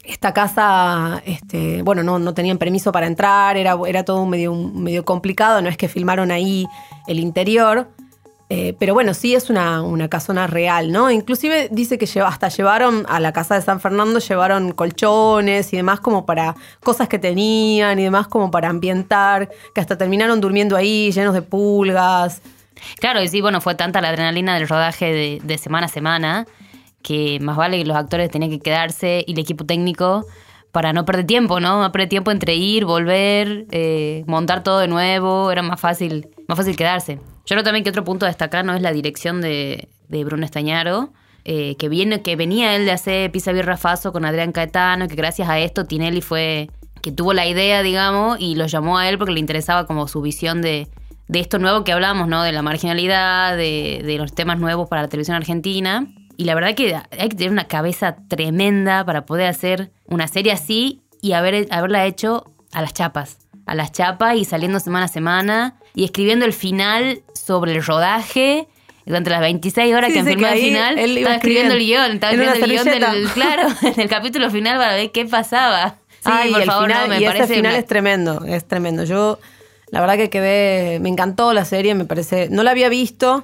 esta 0.05 0.33
casa, 0.33 1.21
este, 1.25 1.81
bueno, 1.83 2.03
no, 2.03 2.19
no 2.19 2.33
tenían 2.33 2.57
permiso 2.57 2.93
para 2.93 3.07
entrar, 3.07 3.57
era, 3.57 3.77
era 3.85 4.03
todo 4.05 4.25
medio, 4.25 4.53
medio 4.55 5.03
complicado, 5.03 5.61
no 5.61 5.67
es 5.67 5.75
que 5.75 5.89
filmaron 5.89 6.31
ahí 6.31 6.65
el 7.07 7.19
interior, 7.19 7.89
Eh, 8.49 8.75
pero 8.77 8.93
bueno, 8.93 9.13
sí 9.13 9.33
es 9.33 9.49
una, 9.49 9.81
una 9.81 10.09
casona 10.09 10.47
real, 10.47 10.91
¿no? 10.91 11.09
Inclusive 11.09 11.69
dice 11.71 11.97
que 11.97 12.07
hasta 12.21 12.49
llevaron 12.49 13.05
a 13.09 13.19
la 13.19 13.33
casa 13.33 13.55
de 13.55 13.61
San 13.61 13.79
Fernando, 13.79 14.19
llevaron 14.19 14.73
colchones 14.73 15.73
y 15.73 15.77
demás 15.77 15.99
como 15.99 16.25
para 16.25 16.55
cosas 16.81 17.07
que 17.07 17.17
tenían 17.19 17.97
y 17.99 18.03
demás 18.03 18.27
como 18.27 18.51
para 18.51 18.69
ambientar, 18.69 19.49
que 19.73 19.81
hasta 19.81 19.97
terminaron 19.97 20.39
durmiendo 20.41 20.75
ahí 20.75 21.11
llenos 21.11 21.33
de 21.33 21.41
pulgas. 21.41 22.41
Claro, 22.99 23.23
y 23.23 23.27
sí, 23.27 23.41
bueno, 23.41 23.61
fue 23.61 23.75
tanta 23.75 24.01
la 24.01 24.09
adrenalina 24.09 24.55
del 24.55 24.67
rodaje 24.67 25.05
de, 25.05 25.41
de 25.43 25.57
semana 25.57 25.85
a 25.85 25.89
semana 25.89 26.45
que 27.03 27.39
más 27.41 27.57
vale 27.57 27.77
que 27.77 27.85
los 27.85 27.97
actores 27.97 28.31
tenían 28.31 28.49
que 28.49 28.59
quedarse 28.59 29.23
y 29.27 29.33
el 29.33 29.39
equipo 29.39 29.65
técnico 29.65 30.25
para 30.71 30.91
no 30.91 31.05
perder 31.05 31.27
tiempo, 31.27 31.59
¿no? 31.59 31.81
No 31.83 31.91
perder 31.91 32.09
tiempo 32.09 32.31
entre 32.31 32.55
ir, 32.55 32.85
volver, 32.85 33.67
eh, 33.69 34.23
montar 34.25 34.63
todo 34.63 34.79
de 34.79 34.87
nuevo, 34.87 35.51
era 35.51 35.61
más 35.61 35.79
fácil, 35.79 36.29
más 36.47 36.57
fácil 36.57 36.75
quedarse. 36.75 37.19
Yo 37.45 37.55
creo 37.55 37.63
también 37.63 37.83
que 37.83 37.89
otro 37.89 38.03
punto 38.03 38.25
a 38.25 38.29
destacar 38.29 38.63
no 38.63 38.73
es 38.73 38.81
la 38.81 38.93
dirección 38.93 39.41
de, 39.41 39.89
Bruno 40.07 40.45
Estañaro, 40.45 41.11
eh, 41.43 41.75
que 41.77 41.89
viene, 41.89 42.21
que 42.21 42.35
venía 42.35 42.75
él 42.75 42.85
de 42.85 42.91
hacer 42.91 43.31
Pisa 43.31 43.51
Birra 43.51 43.77
Faso 43.77 44.13
con 44.13 44.25
Adrián 44.25 44.51
Caetano, 44.51 45.07
que 45.07 45.15
gracias 45.15 45.49
a 45.49 45.59
esto 45.59 45.85
Tinelli 45.85 46.21
fue 46.21 46.69
que 47.01 47.11
tuvo 47.11 47.33
la 47.33 47.45
idea, 47.45 47.83
digamos, 47.83 48.39
y 48.39 48.55
lo 48.55 48.65
llamó 48.65 48.97
a 48.97 49.09
él 49.09 49.17
porque 49.17 49.33
le 49.33 49.41
interesaba 49.41 49.85
como 49.85 50.07
su 50.07 50.21
visión 50.21 50.61
de, 50.61 50.87
de 51.27 51.39
esto 51.41 51.59
nuevo 51.59 51.83
que 51.83 51.91
hablamos, 51.91 52.29
¿no? 52.29 52.43
De 52.43 52.53
la 52.53 52.61
marginalidad, 52.61 53.57
de, 53.57 54.01
de 54.05 54.17
los 54.17 54.33
temas 54.33 54.57
nuevos 54.57 54.87
para 54.87 55.01
la 55.01 55.07
televisión 55.09 55.35
argentina. 55.35 56.07
Y 56.37 56.45
la 56.45 56.55
verdad 56.55 56.75
que 56.75 56.95
hay 56.95 57.29
que 57.29 57.35
tener 57.35 57.51
una 57.51 57.65
cabeza 57.65 58.15
tremenda 58.29 59.03
para 59.03 59.25
poder 59.25 59.47
hacer 59.47 59.91
una 60.05 60.29
serie 60.29 60.53
así 60.53 61.01
y 61.21 61.33
haber, 61.33 61.67
haberla 61.71 62.05
hecho 62.05 62.45
a 62.71 62.81
las 62.81 62.93
chapas. 62.93 63.37
A 63.65 63.75
las 63.75 63.91
chapas 63.91 64.37
y 64.37 64.45
saliendo 64.45 64.79
semana 64.79 65.05
a 65.05 65.09
semana 65.09 65.75
y 65.95 66.05
escribiendo 66.05 66.45
el 66.45 66.53
final 66.53 67.21
sobre 67.33 67.73
el 67.73 67.83
rodaje. 67.83 68.67
Durante 69.05 69.29
las 69.29 69.41
26 69.41 69.93
horas 69.93 70.13
Sí, 70.13 70.19
que 70.19 70.23
que 70.23 70.29
el 70.53 70.59
final, 70.61 70.97
estaba 70.97 71.35
escribiendo 71.35 71.73
el 71.73 71.79
guion, 71.81 72.11
estaba 72.13 72.31
escribiendo 72.31 72.65
el 72.65 72.71
guion 72.71 72.85
del, 72.85 73.29
claro, 73.31 73.67
en 73.81 73.99
el 73.99 74.07
capítulo 74.07 74.49
final 74.49 74.77
para 74.77 74.95
ver 74.95 75.11
qué 75.11 75.25
pasaba. 75.25 75.95
Sí, 76.09 76.31
Ay, 76.31 76.51
por 76.53 76.61
el 76.61 76.67
favor, 76.67 76.87
final, 76.87 77.01
no, 77.03 77.07
me 77.15 77.19
y 77.19 77.23
ese 77.25 77.33
parece 77.33 77.53
final 77.55 77.71
una- 77.73 77.79
es 77.79 77.85
tremendo, 77.85 78.45
es 78.47 78.65
tremendo. 78.65 79.03
Yo, 79.03 79.39
la 79.91 79.99
verdad 79.99 80.15
que 80.15 80.29
quedé, 80.29 80.99
me 81.01 81.09
encantó 81.09 81.51
la 81.51 81.65
serie, 81.65 81.95
me 81.95 82.05
parece, 82.05 82.47
no 82.49 82.63
la 82.63 82.71
había 82.71 82.87
visto 82.87 83.43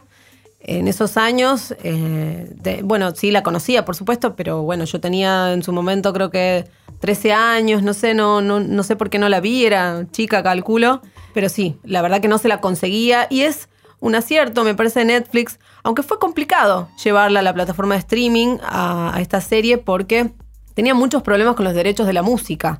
en 0.61 0.87
esos 0.87 1.17
años, 1.17 1.73
eh, 1.83 2.81
bueno, 2.83 3.15
sí 3.15 3.31
la 3.31 3.43
conocía, 3.43 3.85
por 3.85 3.95
supuesto, 3.95 4.35
pero 4.35 4.63
bueno, 4.63 4.83
yo 4.83 4.99
tenía 4.99 5.53
en 5.53 5.63
su 5.63 5.71
momento 5.71 6.11
creo 6.13 6.29
que 6.29 6.65
13 6.99 7.31
años, 7.33 7.81
no 7.81 7.93
sé, 7.93 8.13
no, 8.13 8.41
no, 8.41 8.59
no 8.59 8.83
sé 8.83 8.95
por 8.95 9.09
qué 9.09 9.19
no 9.19 9.29
la 9.29 9.39
vi, 9.39 9.65
era 9.65 10.05
chica, 10.11 10.43
calculo, 10.43 11.01
pero 11.33 11.47
sí, 11.47 11.77
la 11.83 12.01
verdad 12.01 12.19
que 12.19 12.27
no 12.27 12.37
se 12.37 12.49
la 12.49 12.59
conseguía 12.59 13.27
y 13.29 13.41
es 13.41 13.69
un 14.01 14.15
acierto, 14.15 14.63
me 14.63 14.75
parece, 14.75 15.05
Netflix, 15.05 15.59
aunque 15.83 16.03
fue 16.03 16.19
complicado 16.19 16.89
llevarla 17.03 17.39
a 17.39 17.43
la 17.43 17.53
plataforma 17.53 17.95
de 17.95 17.99
streaming 17.99 18.57
a 18.63 19.17
esta 19.19 19.41
serie 19.41 19.77
porque 19.77 20.31
tenía 20.73 20.93
muchos 20.93 21.23
problemas 21.23 21.55
con 21.55 21.65
los 21.65 21.73
derechos 21.73 22.05
de 22.07 22.13
la 22.13 22.21
música. 22.21 22.79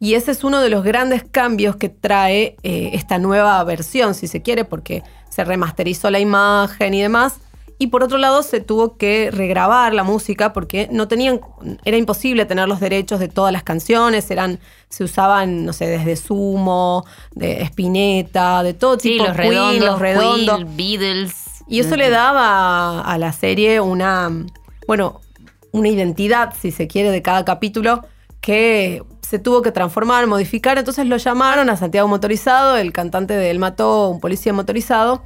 Y 0.00 0.14
ese 0.14 0.30
es 0.30 0.44
uno 0.44 0.60
de 0.60 0.70
los 0.70 0.84
grandes 0.84 1.24
cambios 1.24 1.76
que 1.76 1.88
trae 1.88 2.56
eh, 2.62 2.90
esta 2.92 3.18
nueva 3.18 3.62
versión, 3.64 4.14
si 4.14 4.28
se 4.28 4.42
quiere, 4.42 4.64
porque 4.64 5.02
se 5.28 5.44
remasterizó 5.44 6.10
la 6.10 6.20
imagen 6.20 6.94
y 6.94 7.02
demás. 7.02 7.40
Y 7.80 7.88
por 7.88 8.02
otro 8.02 8.18
lado, 8.18 8.42
se 8.42 8.60
tuvo 8.60 8.96
que 8.96 9.30
regrabar 9.30 9.94
la 9.94 10.02
música 10.02 10.52
porque 10.52 10.88
no 10.90 11.06
tenían, 11.06 11.40
era 11.84 11.96
imposible 11.96 12.44
tener 12.44 12.68
los 12.68 12.80
derechos 12.80 13.20
de 13.20 13.28
todas 13.28 13.52
las 13.52 13.62
canciones, 13.62 14.30
eran, 14.32 14.58
se 14.88 15.04
usaban, 15.04 15.64
no 15.64 15.72
sé, 15.72 15.86
desde 15.86 16.16
Sumo, 16.16 17.04
de 17.32 17.62
Spinetta, 17.62 18.64
de 18.64 18.74
todo 18.74 18.98
Sí, 18.98 19.12
tipo, 19.12 19.26
los 19.26 19.36
Queen, 19.36 19.50
redondos, 19.50 19.84
los 19.84 19.98
redondos. 20.00 20.56
Queen, 20.56 20.76
Beatles. 20.76 21.34
Y 21.68 21.80
eso 21.80 21.96
le 21.96 22.10
daba 22.10 23.00
a 23.00 23.18
la 23.18 23.32
serie 23.32 23.80
una, 23.80 24.30
bueno, 24.88 25.20
una 25.70 25.88
identidad, 25.88 26.54
si 26.58 26.72
se 26.72 26.88
quiere, 26.88 27.10
de 27.10 27.22
cada 27.22 27.44
capítulo 27.44 28.04
que 28.48 29.02
se 29.20 29.38
tuvo 29.38 29.60
que 29.60 29.72
transformar, 29.72 30.26
modificar. 30.26 30.78
Entonces 30.78 31.04
lo 31.06 31.18
llamaron 31.18 31.68
a 31.68 31.76
Santiago 31.76 32.08
Motorizado, 32.08 32.78
el 32.78 32.94
cantante 32.94 33.34
de 33.36 33.50
Él 33.50 33.58
mató 33.58 34.08
un 34.08 34.20
policía 34.20 34.54
motorizado. 34.54 35.22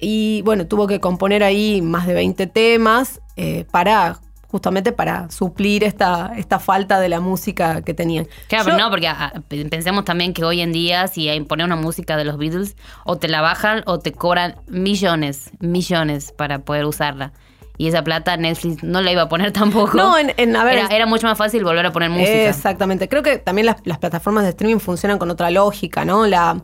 Y 0.00 0.42
bueno, 0.42 0.68
tuvo 0.68 0.86
que 0.86 1.00
componer 1.00 1.42
ahí 1.42 1.82
más 1.82 2.06
de 2.06 2.14
20 2.14 2.46
temas 2.46 3.20
eh, 3.34 3.64
para 3.72 4.20
justamente 4.46 4.92
para 4.92 5.28
suplir 5.28 5.82
esta, 5.82 6.34
esta 6.36 6.60
falta 6.60 7.00
de 7.00 7.08
la 7.08 7.18
música 7.18 7.82
que 7.82 7.94
tenían. 7.94 8.28
Claro, 8.46 8.64
Yo- 8.66 8.70
pero 8.76 8.84
no, 8.84 8.90
porque 8.90 9.08
ah, 9.08 9.32
pe- 9.48 9.64
pensemos 9.64 10.04
también 10.04 10.32
que 10.32 10.44
hoy 10.44 10.60
en 10.60 10.70
día, 10.72 11.08
si 11.08 11.28
pones 11.40 11.66
una 11.66 11.74
música 11.74 12.16
de 12.16 12.24
los 12.24 12.36
Beatles, 12.38 12.76
o 13.04 13.16
te 13.18 13.26
la 13.26 13.40
bajan 13.40 13.82
o 13.86 13.98
te 13.98 14.12
cobran 14.12 14.54
millones, 14.68 15.50
millones 15.58 16.30
para 16.30 16.60
poder 16.60 16.84
usarla. 16.84 17.32
Y 17.82 17.88
esa 17.88 18.04
plata 18.04 18.36
Netflix 18.36 18.82
no 18.84 19.00
la 19.00 19.10
iba 19.10 19.22
a 19.22 19.28
poner 19.28 19.50
tampoco. 19.62 19.96
No, 19.96 20.16
en- 20.16 20.32
en- 20.36 20.54
a 20.54 20.62
ver, 20.64 20.78
era, 20.78 20.86
era 20.88 21.06
mucho 21.06 21.26
más 21.26 21.36
fácil 21.36 21.64
volver 21.64 21.84
a 21.86 21.90
poner 21.92 22.10
música. 22.10 22.48
Exactamente. 22.48 23.08
Creo 23.08 23.22
que 23.22 23.38
también 23.38 23.66
las, 23.66 23.76
las 23.84 23.98
plataformas 23.98 24.44
de 24.44 24.50
streaming 24.50 24.78
funcionan 24.78 25.18
con 25.18 25.30
otra 25.30 25.50
lógica, 25.50 26.04
¿no? 26.04 26.26
La 26.26 26.62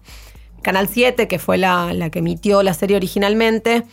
Canal 0.62 0.86
7, 0.88 1.26
que 1.28 1.38
fue 1.38 1.58
la, 1.58 1.92
la 1.92 2.10
que 2.10 2.20
emitió 2.20 2.62
la 2.62 2.72
serie 2.74 2.96
originalmente, 2.96 3.84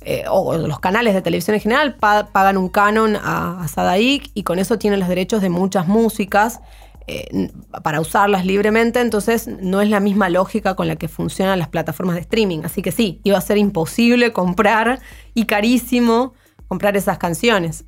eh, 0.00 0.24
o 0.30 0.56
los 0.56 0.78
canales 0.80 1.14
de 1.14 1.22
televisión 1.22 1.54
en 1.54 1.60
general, 1.60 1.94
pa- 1.96 2.26
pagan 2.32 2.56
un 2.56 2.68
canon 2.68 3.16
a, 3.16 3.62
a 3.62 3.68
Sadaic 3.68 4.30
y 4.34 4.42
con 4.42 4.58
eso 4.58 4.78
tienen 4.78 5.00
los 5.00 5.08
derechos 5.08 5.42
de 5.42 5.48
muchas 5.48 5.86
músicas 5.88 6.60
eh, 7.08 7.50
para 7.82 8.00
usarlas 8.00 8.44
libremente. 8.44 9.00
Entonces, 9.00 9.46
no 9.48 9.80
es 9.80 9.88
la 9.90 10.00
misma 10.00 10.28
lógica 10.28 10.74
con 10.74 10.86
la 10.88 10.96
que 10.96 11.06
funcionan 11.08 11.58
las 11.58 11.68
plataformas 11.68 12.14
de 12.16 12.22
streaming. 12.22 12.60
Así 12.64 12.82
que 12.82 12.90
sí, 12.92 13.20
iba 13.24 13.38
a 13.38 13.40
ser 13.40 13.56
imposible 13.58 14.32
comprar 14.32 14.98
y 15.34 15.44
carísimo 15.46 16.34
comprar 16.68 16.96
esas 16.96 17.18
canciones. 17.18 17.84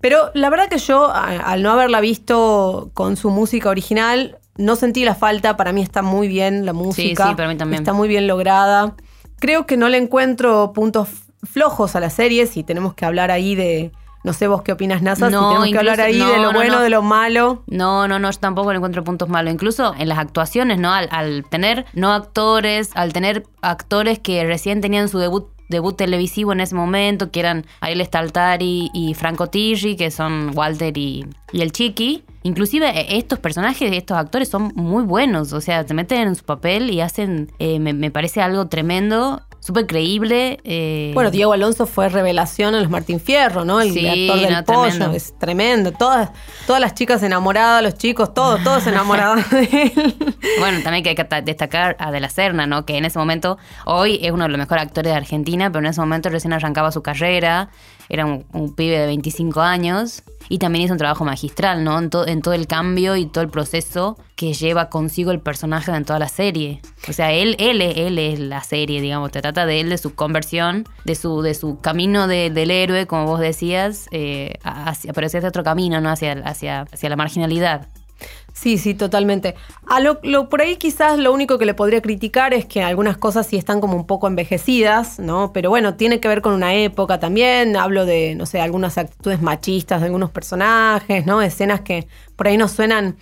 Pero 0.00 0.30
la 0.34 0.48
verdad 0.48 0.68
que 0.68 0.78
yo, 0.78 1.12
al 1.12 1.62
no 1.62 1.70
haberla 1.70 2.00
visto 2.00 2.90
con 2.94 3.16
su 3.16 3.30
música 3.30 3.68
original, 3.68 4.38
no 4.56 4.76
sentí 4.76 5.04
la 5.04 5.14
falta. 5.14 5.56
Para 5.56 5.72
mí 5.72 5.82
está 5.82 6.02
muy 6.02 6.26
bien 6.26 6.64
la 6.64 6.72
música. 6.72 7.28
sí, 7.28 7.34
para 7.34 7.48
mí 7.48 7.56
también. 7.56 7.82
Está 7.82 7.92
muy 7.92 8.08
bien 8.08 8.26
lograda. 8.26 8.94
Creo 9.38 9.66
que 9.66 9.76
no 9.76 9.88
le 9.88 9.98
encuentro 9.98 10.72
puntos 10.72 11.08
flojos 11.42 11.96
a 11.96 12.00
la 12.00 12.10
serie. 12.10 12.46
Si 12.46 12.64
tenemos 12.64 12.94
que 12.94 13.04
hablar 13.04 13.30
ahí 13.30 13.54
de. 13.54 13.92
No 14.22 14.34
sé 14.34 14.48
vos 14.48 14.60
qué 14.62 14.72
opinas, 14.72 15.00
NASA. 15.00 15.30
No, 15.30 15.40
si 15.40 15.48
tenemos 15.48 15.72
que 15.72 15.78
hablar 15.78 16.00
ahí 16.00 16.18
no, 16.18 16.30
de 16.30 16.36
lo 16.36 16.42
no, 16.44 16.52
bueno, 16.52 16.76
no. 16.76 16.80
de 16.82 16.90
lo 16.90 17.02
malo. 17.02 17.62
No, 17.66 18.06
no, 18.06 18.18
no, 18.18 18.30
yo 18.30 18.38
tampoco 18.38 18.70
le 18.70 18.76
encuentro 18.76 19.02
puntos 19.02 19.30
malos. 19.30 19.52
Incluso 19.52 19.94
en 19.98 20.08
las 20.08 20.18
actuaciones, 20.18 20.78
¿no? 20.78 20.92
Al, 20.92 21.08
al 21.10 21.44
tener 21.48 21.86
no 21.94 22.12
actores, 22.12 22.90
al 22.94 23.14
tener 23.14 23.44
actores 23.62 24.18
que 24.18 24.44
recién 24.44 24.82
tenían 24.82 25.08
su 25.08 25.18
debut 25.18 25.48
debut 25.70 25.96
televisivo 25.96 26.52
en 26.52 26.60
ese 26.60 26.74
momento, 26.74 27.30
que 27.30 27.40
eran 27.40 27.64
Ariel 27.80 28.04
Staltari 28.04 28.90
y 28.92 29.14
Franco 29.14 29.46
Tirri, 29.46 29.96
que 29.96 30.10
son 30.10 30.50
Walter 30.54 30.96
y, 30.98 31.24
y 31.52 31.62
el 31.62 31.72
Chiqui. 31.72 32.24
Inclusive 32.42 32.88
eh, 32.88 33.18
estos 33.18 33.38
personajes, 33.38 33.90
estos 33.92 34.16
actores 34.16 34.48
son 34.48 34.72
muy 34.74 35.04
buenos, 35.04 35.52
o 35.52 35.60
sea, 35.60 35.86
se 35.86 35.94
meten 35.94 36.28
en 36.28 36.34
su 36.34 36.44
papel 36.44 36.90
y 36.90 37.00
hacen, 37.00 37.52
eh, 37.58 37.78
me, 37.78 37.92
me 37.92 38.10
parece 38.10 38.40
algo 38.42 38.66
tremendo, 38.68 39.42
súper 39.60 39.86
creíble. 39.86 40.58
eh, 40.64 41.12
Bueno, 41.14 41.30
Diego 41.30 41.52
Alonso 41.52 41.86
fue 41.86 42.08
revelación 42.08 42.74
en 42.74 42.80
los 42.82 42.90
Martín 42.90 43.20
Fierro, 43.20 43.64
¿no? 43.64 43.80
El 43.80 43.92
Sí, 43.92 44.06
actor 44.08 44.40
del 44.40 44.52
no, 44.54 44.64
pollo. 44.64 44.82
tremendo. 44.88 45.12
Es 45.16 45.38
tremendo. 45.38 45.92
Todas, 45.92 46.30
todas 46.66 46.80
las 46.80 46.94
chicas 46.94 47.22
enamoradas, 47.22 47.82
los 47.82 47.94
chicos, 47.94 48.32
todos, 48.34 48.62
todos 48.64 48.86
enamorados 48.86 49.48
de 49.50 49.92
él. 49.94 50.36
Bueno, 50.58 50.78
también 50.82 51.06
hay 51.06 51.14
que 51.14 51.24
ta- 51.24 51.42
destacar 51.42 51.96
a 52.00 52.10
De 52.10 52.20
la 52.20 52.28
Serna, 52.28 52.66
¿no? 52.66 52.84
Que 52.84 52.96
en 52.96 53.04
ese 53.04 53.18
momento, 53.18 53.58
hoy 53.84 54.18
es 54.22 54.32
uno 54.32 54.44
de 54.44 54.48
los 54.50 54.58
mejores 54.58 54.82
actores 54.84 55.12
de 55.12 55.16
Argentina, 55.16 55.70
pero 55.70 55.80
en 55.84 55.90
ese 55.90 56.00
momento 56.00 56.28
recién 56.28 56.52
arrancaba 56.52 56.90
su 56.92 57.02
carrera, 57.02 57.68
era 58.10 58.26
un, 58.26 58.74
pibe 58.74 58.98
de 58.98 59.06
25 59.06 59.60
años 59.60 60.22
y 60.48 60.58
también 60.58 60.84
hizo 60.84 60.92
un 60.94 60.98
trabajo 60.98 61.24
magistral, 61.24 61.84
¿no? 61.84 61.98
En, 61.98 62.10
to- 62.10 62.26
en 62.26 62.42
todo 62.42 62.54
el 62.54 62.66
cambio 62.66 63.14
y 63.16 63.26
todo 63.26 63.42
el 63.42 63.50
proceso 63.50 64.18
que 64.36 64.52
lleva 64.52 64.88
consigo 64.90 65.30
el 65.30 65.40
personaje 65.40 65.92
en 65.92 66.04
toda 66.04 66.18
la 66.18 66.28
serie. 66.28 66.80
O 67.08 67.12
sea, 67.12 67.32
él, 67.32 67.56
él, 67.58 67.80
es- 67.80 67.96
él 67.96 68.18
es 68.18 68.38
la 68.40 68.62
serie, 68.64 69.00
digamos, 69.00 69.30
te 69.30 69.40
trata 69.40 69.64
de 69.64 69.80
él, 69.80 69.88
de 69.90 69.98
su 69.98 70.14
conversión, 70.14 70.84
de 71.04 71.14
su, 71.14 71.40
de 71.42 71.54
su 71.54 71.78
camino 71.80 72.26
de- 72.26 72.50
del 72.50 72.70
héroe, 72.72 73.06
como 73.06 73.26
vos 73.26 73.38
decías, 73.40 74.06
eh, 74.10 74.54
hacia, 74.64 75.12
pero 75.12 75.26
hacia 75.28 75.46
otro 75.46 75.62
camino, 75.62 76.00
¿no? 76.00 76.10
Hacia, 76.10 76.32
hacia, 76.44 76.82
hacia 76.82 77.08
la 77.08 77.16
marginalidad. 77.16 77.86
Sí, 78.52 78.78
sí, 78.78 78.94
totalmente. 78.94 79.54
A 79.86 80.00
lo, 80.00 80.18
lo- 80.22 80.48
por 80.48 80.60
ahí 80.60 80.76
quizás 80.76 81.18
lo 81.18 81.32
único 81.32 81.56
que 81.58 81.64
le 81.64 81.72
podría 81.74 82.02
criticar 82.02 82.52
es 82.52 82.66
que 82.66 82.82
algunas 82.82 83.16
cosas 83.16 83.46
sí 83.46 83.56
están 83.56 83.80
como 83.80 83.94
un 83.96 84.06
poco 84.06 84.26
envejecidas, 84.26 85.18
¿no? 85.18 85.52
Pero 85.52 85.70
bueno, 85.70 85.94
tiene 85.94 86.20
que 86.20 86.28
ver 86.28 86.42
con 86.42 86.52
una 86.52 86.74
época 86.74 87.18
también. 87.20 87.76
Hablo 87.76 88.04
de, 88.04 88.34
no 88.34 88.46
sé, 88.46 88.60
algunas 88.60 88.98
actitudes 88.98 89.40
machistas 89.40 90.00
de 90.00 90.06
algunos 90.06 90.30
personajes, 90.30 91.24
¿no? 91.26 91.40
Escenas 91.40 91.80
que 91.80 92.06
por 92.36 92.48
ahí 92.48 92.56
nos 92.56 92.72
suenan 92.72 93.16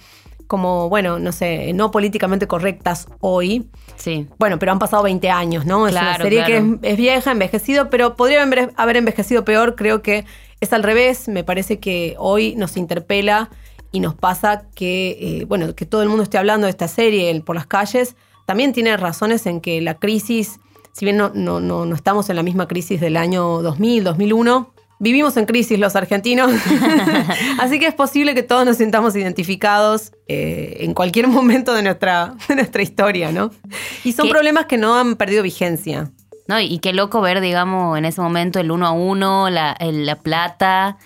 como, 0.46 0.88
bueno, 0.88 1.18
no 1.18 1.30
sé, 1.30 1.72
no 1.74 1.90
políticamente 1.90 2.46
correctas 2.46 3.06
hoy. 3.20 3.68
Sí. 3.96 4.26
Bueno, 4.38 4.58
pero 4.58 4.72
han 4.72 4.78
pasado 4.78 5.02
20 5.02 5.28
años, 5.30 5.66
¿no? 5.66 5.87
Es 5.87 5.92
una 5.92 6.16
serie 6.16 6.42
claro. 6.44 6.78
que 6.80 6.88
es, 6.88 6.92
es 6.92 6.96
vieja, 6.96 7.30
envejecido, 7.32 7.90
pero 7.90 8.16
podría 8.16 8.42
haber 8.76 8.96
envejecido 8.96 9.44
peor. 9.44 9.76
Creo 9.76 10.00
que 10.00 10.24
es 10.61 10.72
al 10.72 10.82
revés. 10.82 11.28
Me 11.28 11.44
parece 11.44 11.78
que 11.78 12.14
hoy 12.18 12.56
nos 12.56 12.78
interpela 12.78 13.50
y 13.92 14.01
nos 14.01 14.14
pasa 14.14 14.64
que, 14.74 15.18
eh, 15.20 15.44
bueno, 15.46 15.74
que 15.74 15.87
todo 15.87 16.03
el 16.03 16.09
mundo 16.09 16.22
esté 16.22 16.38
hablando 16.38 16.66
de 16.66 16.70
esta 16.70 16.88
serie 16.88 17.31
el- 17.31 17.42
por 17.42 17.57
las 17.57 17.66
calles. 17.66 18.16
También 18.46 18.72
tiene 18.72 18.96
razones 18.96 19.46
en 19.46 19.61
que 19.61 19.81
la 19.81 19.94
crisis 19.94 20.59
si 20.92 21.05
bien 21.05 21.16
no, 21.16 21.31
no, 21.33 21.61
no, 21.61 21.87
no 21.87 21.94
estamos 21.94 22.29
en 22.29 22.35
la 22.35 22.42
misma 22.42 22.66
crisis 22.66 23.01
del 23.01 23.16
año 23.16 23.62
2000, 23.62 24.03
2001, 24.03 24.72
vivimos 24.98 25.37
en 25.37 25.44
crisis 25.46 25.79
los 25.79 25.94
argentinos. 25.94 26.51
Así 27.61 27.79
que 27.79 27.87
es 27.87 27.94
posible 27.94 28.35
que 28.35 28.42
todos 28.42 28.64
nos 28.66 28.79
sintamos 28.79 29.14
identificados 29.14 30.11
eh, 30.27 30.79
en 30.81 30.94
cualquier 30.94 31.29
momento 31.29 31.72
de 31.74 31.83
nuestra, 31.85 32.35
de 32.48 32.57
nuestra 32.57 32.83
historia, 32.83 33.31
¿no? 33.31 33.53
Y 34.03 34.12
son 34.12 34.27
¿Qué? 34.27 34.33
problemas 34.33 34.66
que 34.66 34.77
no 34.77 34.96
han 34.96 35.14
perdido 35.14 35.44
vigencia. 35.44 36.11
No, 36.48 36.59
y 36.61 36.79
qué 36.81 36.92
loco 36.92 37.20
ver, 37.20 37.40
digamos, 37.40 37.96
en 37.96 38.05
ese 38.05 38.20
momento 38.20 38.59
el 38.59 38.72
uno 38.72 38.87
a 38.87 38.90
uno, 38.90 39.51
la, 39.51 39.77
el- 39.79 40.05
la 40.05 40.16
plata, 40.16 40.96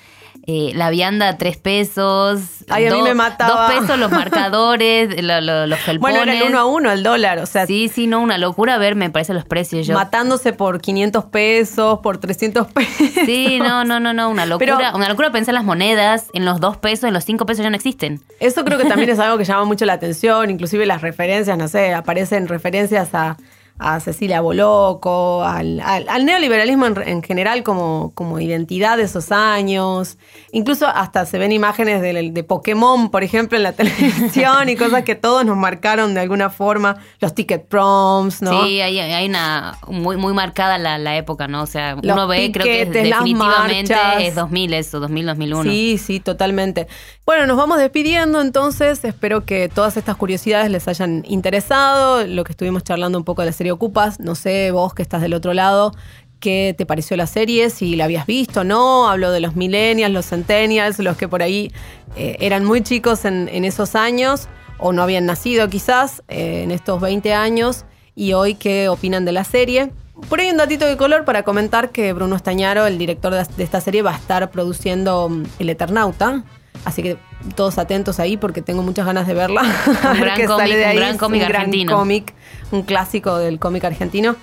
eh, 0.47 0.73
la 0.75 0.91
vianda 0.91 1.29
a 1.29 1.39
tres 1.39 1.57
pesos. 1.57 2.41
Ay, 2.69 2.87
a 2.87 2.93
mí 2.93 3.01
me 3.03 3.15
mataba. 3.15 3.71
Dos 3.73 3.81
pesos 3.81 3.99
los 3.99 4.11
marcadores, 4.47 5.23
lo- 5.23 5.41
lo- 5.41 5.67
los 5.67 5.79
felpones. 5.79 6.17
Bueno, 6.17 6.33
era 6.33 6.41
el 6.43 6.49
uno 6.51 6.59
a 6.59 6.65
uno, 6.67 6.91
el 6.91 7.03
dólar, 7.03 7.39
o 7.39 7.47
sea, 7.47 7.67
Sí, 7.67 7.89
sí, 7.93 8.07
no, 8.07 8.21
una 8.21 8.39
locura 8.39 8.77
ver, 8.79 8.95
me 8.97 9.09
parece, 9.11 9.35
los 9.35 9.45
precios. 9.45 9.87
Yo, 9.87 9.95
matándose 9.95 10.53
por 10.53 10.81
500 10.81 11.27
pesos, 11.27 12.01
por 12.01 12.19
300 12.19 12.67
pesos. 12.73 13.09
Sí, 13.25 13.59
no, 13.61 13.85
no, 13.85 14.01
no, 14.01 14.13
no, 14.13 14.29
una 14.31 14.47
locura. 14.47 14.77
Pero- 14.79 14.97
una 14.97 15.09
locura 15.09 15.31
pensar 15.31 15.55
las 15.55 15.65
monedas, 15.65 16.27
en 16.33 16.45
los 16.45 16.61
dos 16.61 16.77
pesos, 16.77 17.05
en 17.05 17.15
los 17.15 17.25
cinco 17.25 17.47
pesos 17.47 17.63
ya 17.63 17.71
no 17.71 17.77
existen. 17.77 18.21
Eso 18.41 18.65
creo 18.65 18.79
que 18.79 18.85
también 18.85 19.11
es 19.11 19.19
algo 19.19 19.39
que 19.39 19.45
llama 19.45 19.65
mucho 19.65 19.85
la 19.85 19.93
atención, 19.95 20.51
inclusive 20.51 20.87
las 20.87 21.03
referencias, 21.03 21.57
no 21.57 21.69
sé, 21.69 21.95
aparecen 21.95 22.49
referencias 22.49 23.15
a, 23.15 23.37
a 23.79 23.99
Cecilia 24.01 24.41
Boloco, 24.41 25.43
al, 25.45 25.81
al- 25.81 26.09
al 26.09 26.25
neoliberalismo 26.25 26.87
en, 26.87 27.03
en 27.09 27.23
general 27.23 27.63
como, 27.65 28.13
como 28.15 28.39
identidad 28.39 28.97
de 28.97 29.05
esos 29.05 29.33
años. 29.33 30.19
Incluso 30.53 30.87
hasta 30.87 31.27
se 31.27 31.39
ven 31.39 31.51
imágenes 31.53 32.01
de, 32.01 32.31
de 32.31 32.45
Pokémon, 32.45 33.11
por 33.11 33.25
ejemplo, 33.25 33.57
en 33.57 33.65
la 33.65 33.73
televisión 33.75 34.69
y 34.69 34.77
cosas 34.77 35.03
que 35.03 35.15
todos 35.15 35.45
nos 35.45 35.57
marcaron 35.57 36.15
de 36.15 36.21
alguna 36.21 36.49
forma, 36.51 36.99
los 37.21 37.35
ticket 37.35 37.67
proms, 37.67 38.41
¿no? 38.43 38.65
Sí, 38.65 38.81
hay, 38.81 38.99
hay 39.01 39.27
una 39.29 39.79
muy 39.89 40.17
muy 40.17 40.33
marcada 40.33 40.79
la, 40.79 40.99
la 40.99 41.17
época, 41.17 41.49
¿no? 41.49 41.63
O 41.63 41.67
sea, 41.67 41.95
Los 41.95 42.05
uno 42.17 42.27
ve, 42.29 42.51
creo 42.53 42.65
que 42.65 42.83
es- 42.83 42.89
las 42.89 42.95
definitivamente 43.25 43.95
es 44.21 44.35
2000 44.35 44.75
eso, 44.75 45.01
2000, 45.01 45.27
2001. 45.27 45.63
Sí, 45.71 45.99
sí, 45.99 46.21
totalmente. 46.21 46.87
Bueno, 47.27 47.47
nos 47.47 47.57
vamos 47.57 47.79
despidiendo 47.79 48.41
entonces. 48.41 49.05
Espero 49.05 49.45
que 49.45 49.69
todas 49.69 49.97
estas 49.97 50.17
curiosidades 50.17 50.71
les 50.71 50.87
hayan 50.89 51.25
interesado. 51.29 52.27
Lo 52.27 52.45
que 52.45 52.53
estuvimos 52.53 52.83
charlando 52.85 53.19
un 53.19 53.25
poco 53.25 53.43
de 53.43 53.47
la 53.47 53.53
serie 53.63 53.73
Ocupas. 53.73 54.19
No 54.19 54.35
sé, 54.35 54.73
vos 54.73 54.93
que 54.93 55.03
estás 55.03 55.23
del 55.23 55.35
otro 55.35 55.55
lado, 55.55 55.93
¿qué 56.41 56.75
te 56.77 56.85
pareció 56.85 57.17
la 57.17 57.29
serie? 57.29 57.71
Si 57.71 57.95
la 57.95 58.05
habías 58.05 58.27
visto, 58.27 58.65
¿no? 58.65 59.09
Hablo 59.09 59.31
de 59.31 59.39
los 59.39 59.55
millennials, 59.55 60.13
los 60.13 60.27
centennials, 60.27 60.99
los 60.99 61.17
que 61.17 61.29
por 61.29 61.43
ahí 61.43 61.73
eh, 62.17 62.37
eran 62.41 62.65
muy 62.65 62.83
chicos 62.83 63.25
en, 63.25 63.49
en 63.49 63.65
esos 63.65 63.95
años 63.95 64.49
o 64.79 64.93
no 64.93 65.03
habían 65.03 65.27
nacido 65.27 65.69
quizás 65.69 66.23
eh, 66.27 66.63
en 66.65 66.73
estos 66.73 67.01
20 67.01 67.33
años 67.35 67.85
y 68.17 68.33
hoy 68.33 68.55
qué 68.57 68.89
opinan 68.89 69.25
de 69.25 69.31
la 69.31 69.45
serie. 69.45 69.93
Por 70.29 70.41
ahí 70.41 70.51
un 70.51 70.57
datito 70.57 70.87
de 70.87 70.97
color 70.97 71.25
para 71.25 71.45
comentar 71.45 71.91
que 71.91 72.13
Bruno 72.13 72.35
Estañaro, 72.35 72.87
el 72.87 72.99
director 72.99 73.33
de 73.33 73.63
esta 73.63 73.81
serie, 73.81 74.03
va 74.03 74.13
a 74.13 74.17
estar 74.17 74.51
produciendo 74.51 75.29
mm, 75.29 75.45
El 75.61 75.71
Eternauta. 75.71 76.43
Así 76.85 77.03
que 77.03 77.17
todos 77.55 77.79
atentos 77.79 78.19
ahí 78.19 78.37
porque 78.37 78.61
tengo 78.61 78.83
muchas 78.83 79.07
ganas 79.07 79.27
de 79.27 79.35
verla. 79.35 79.63
Un 80.13 80.21
gran 80.21 80.47
cómic, 80.47 80.73
un 80.73 80.97
gran 80.97 81.19
cómic 81.19 81.41
gran 81.43 81.55
argentino. 81.57 81.97
cómic, 81.97 82.35
un 82.73 82.83
clásico 82.83 83.39
del 83.39 83.59
cómic 83.59 83.85
argentino. 83.85 84.37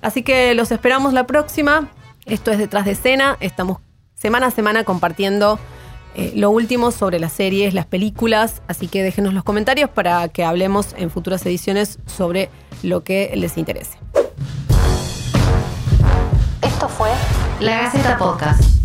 Así 0.00 0.22
que 0.22 0.54
los 0.54 0.72
esperamos 0.72 1.12
la 1.12 1.26
próxima. 1.26 1.90
Esto 2.26 2.50
es 2.50 2.58
Detrás 2.58 2.84
de 2.84 2.92
Escena. 2.92 3.36
Estamos 3.40 3.78
semana 4.14 4.46
a 4.46 4.50
semana 4.50 4.84
compartiendo 4.84 5.58
eh, 6.14 6.32
lo 6.36 6.50
último 6.50 6.90
sobre 6.90 7.18
las 7.18 7.32
series, 7.32 7.74
las 7.74 7.86
películas. 7.86 8.62
Así 8.68 8.88
que 8.88 9.02
déjenos 9.02 9.34
los 9.34 9.44
comentarios 9.44 9.90
para 9.90 10.28
que 10.28 10.44
hablemos 10.44 10.94
en 10.96 11.10
futuras 11.10 11.44
ediciones 11.46 11.98
sobre 12.06 12.50
lo 12.82 13.04
que 13.04 13.32
les 13.34 13.58
interese. 13.58 13.98
Esto 16.62 16.88
fue 16.88 17.10
La 17.60 17.82
Gaceta 17.82 18.18
Podcast. 18.18 18.81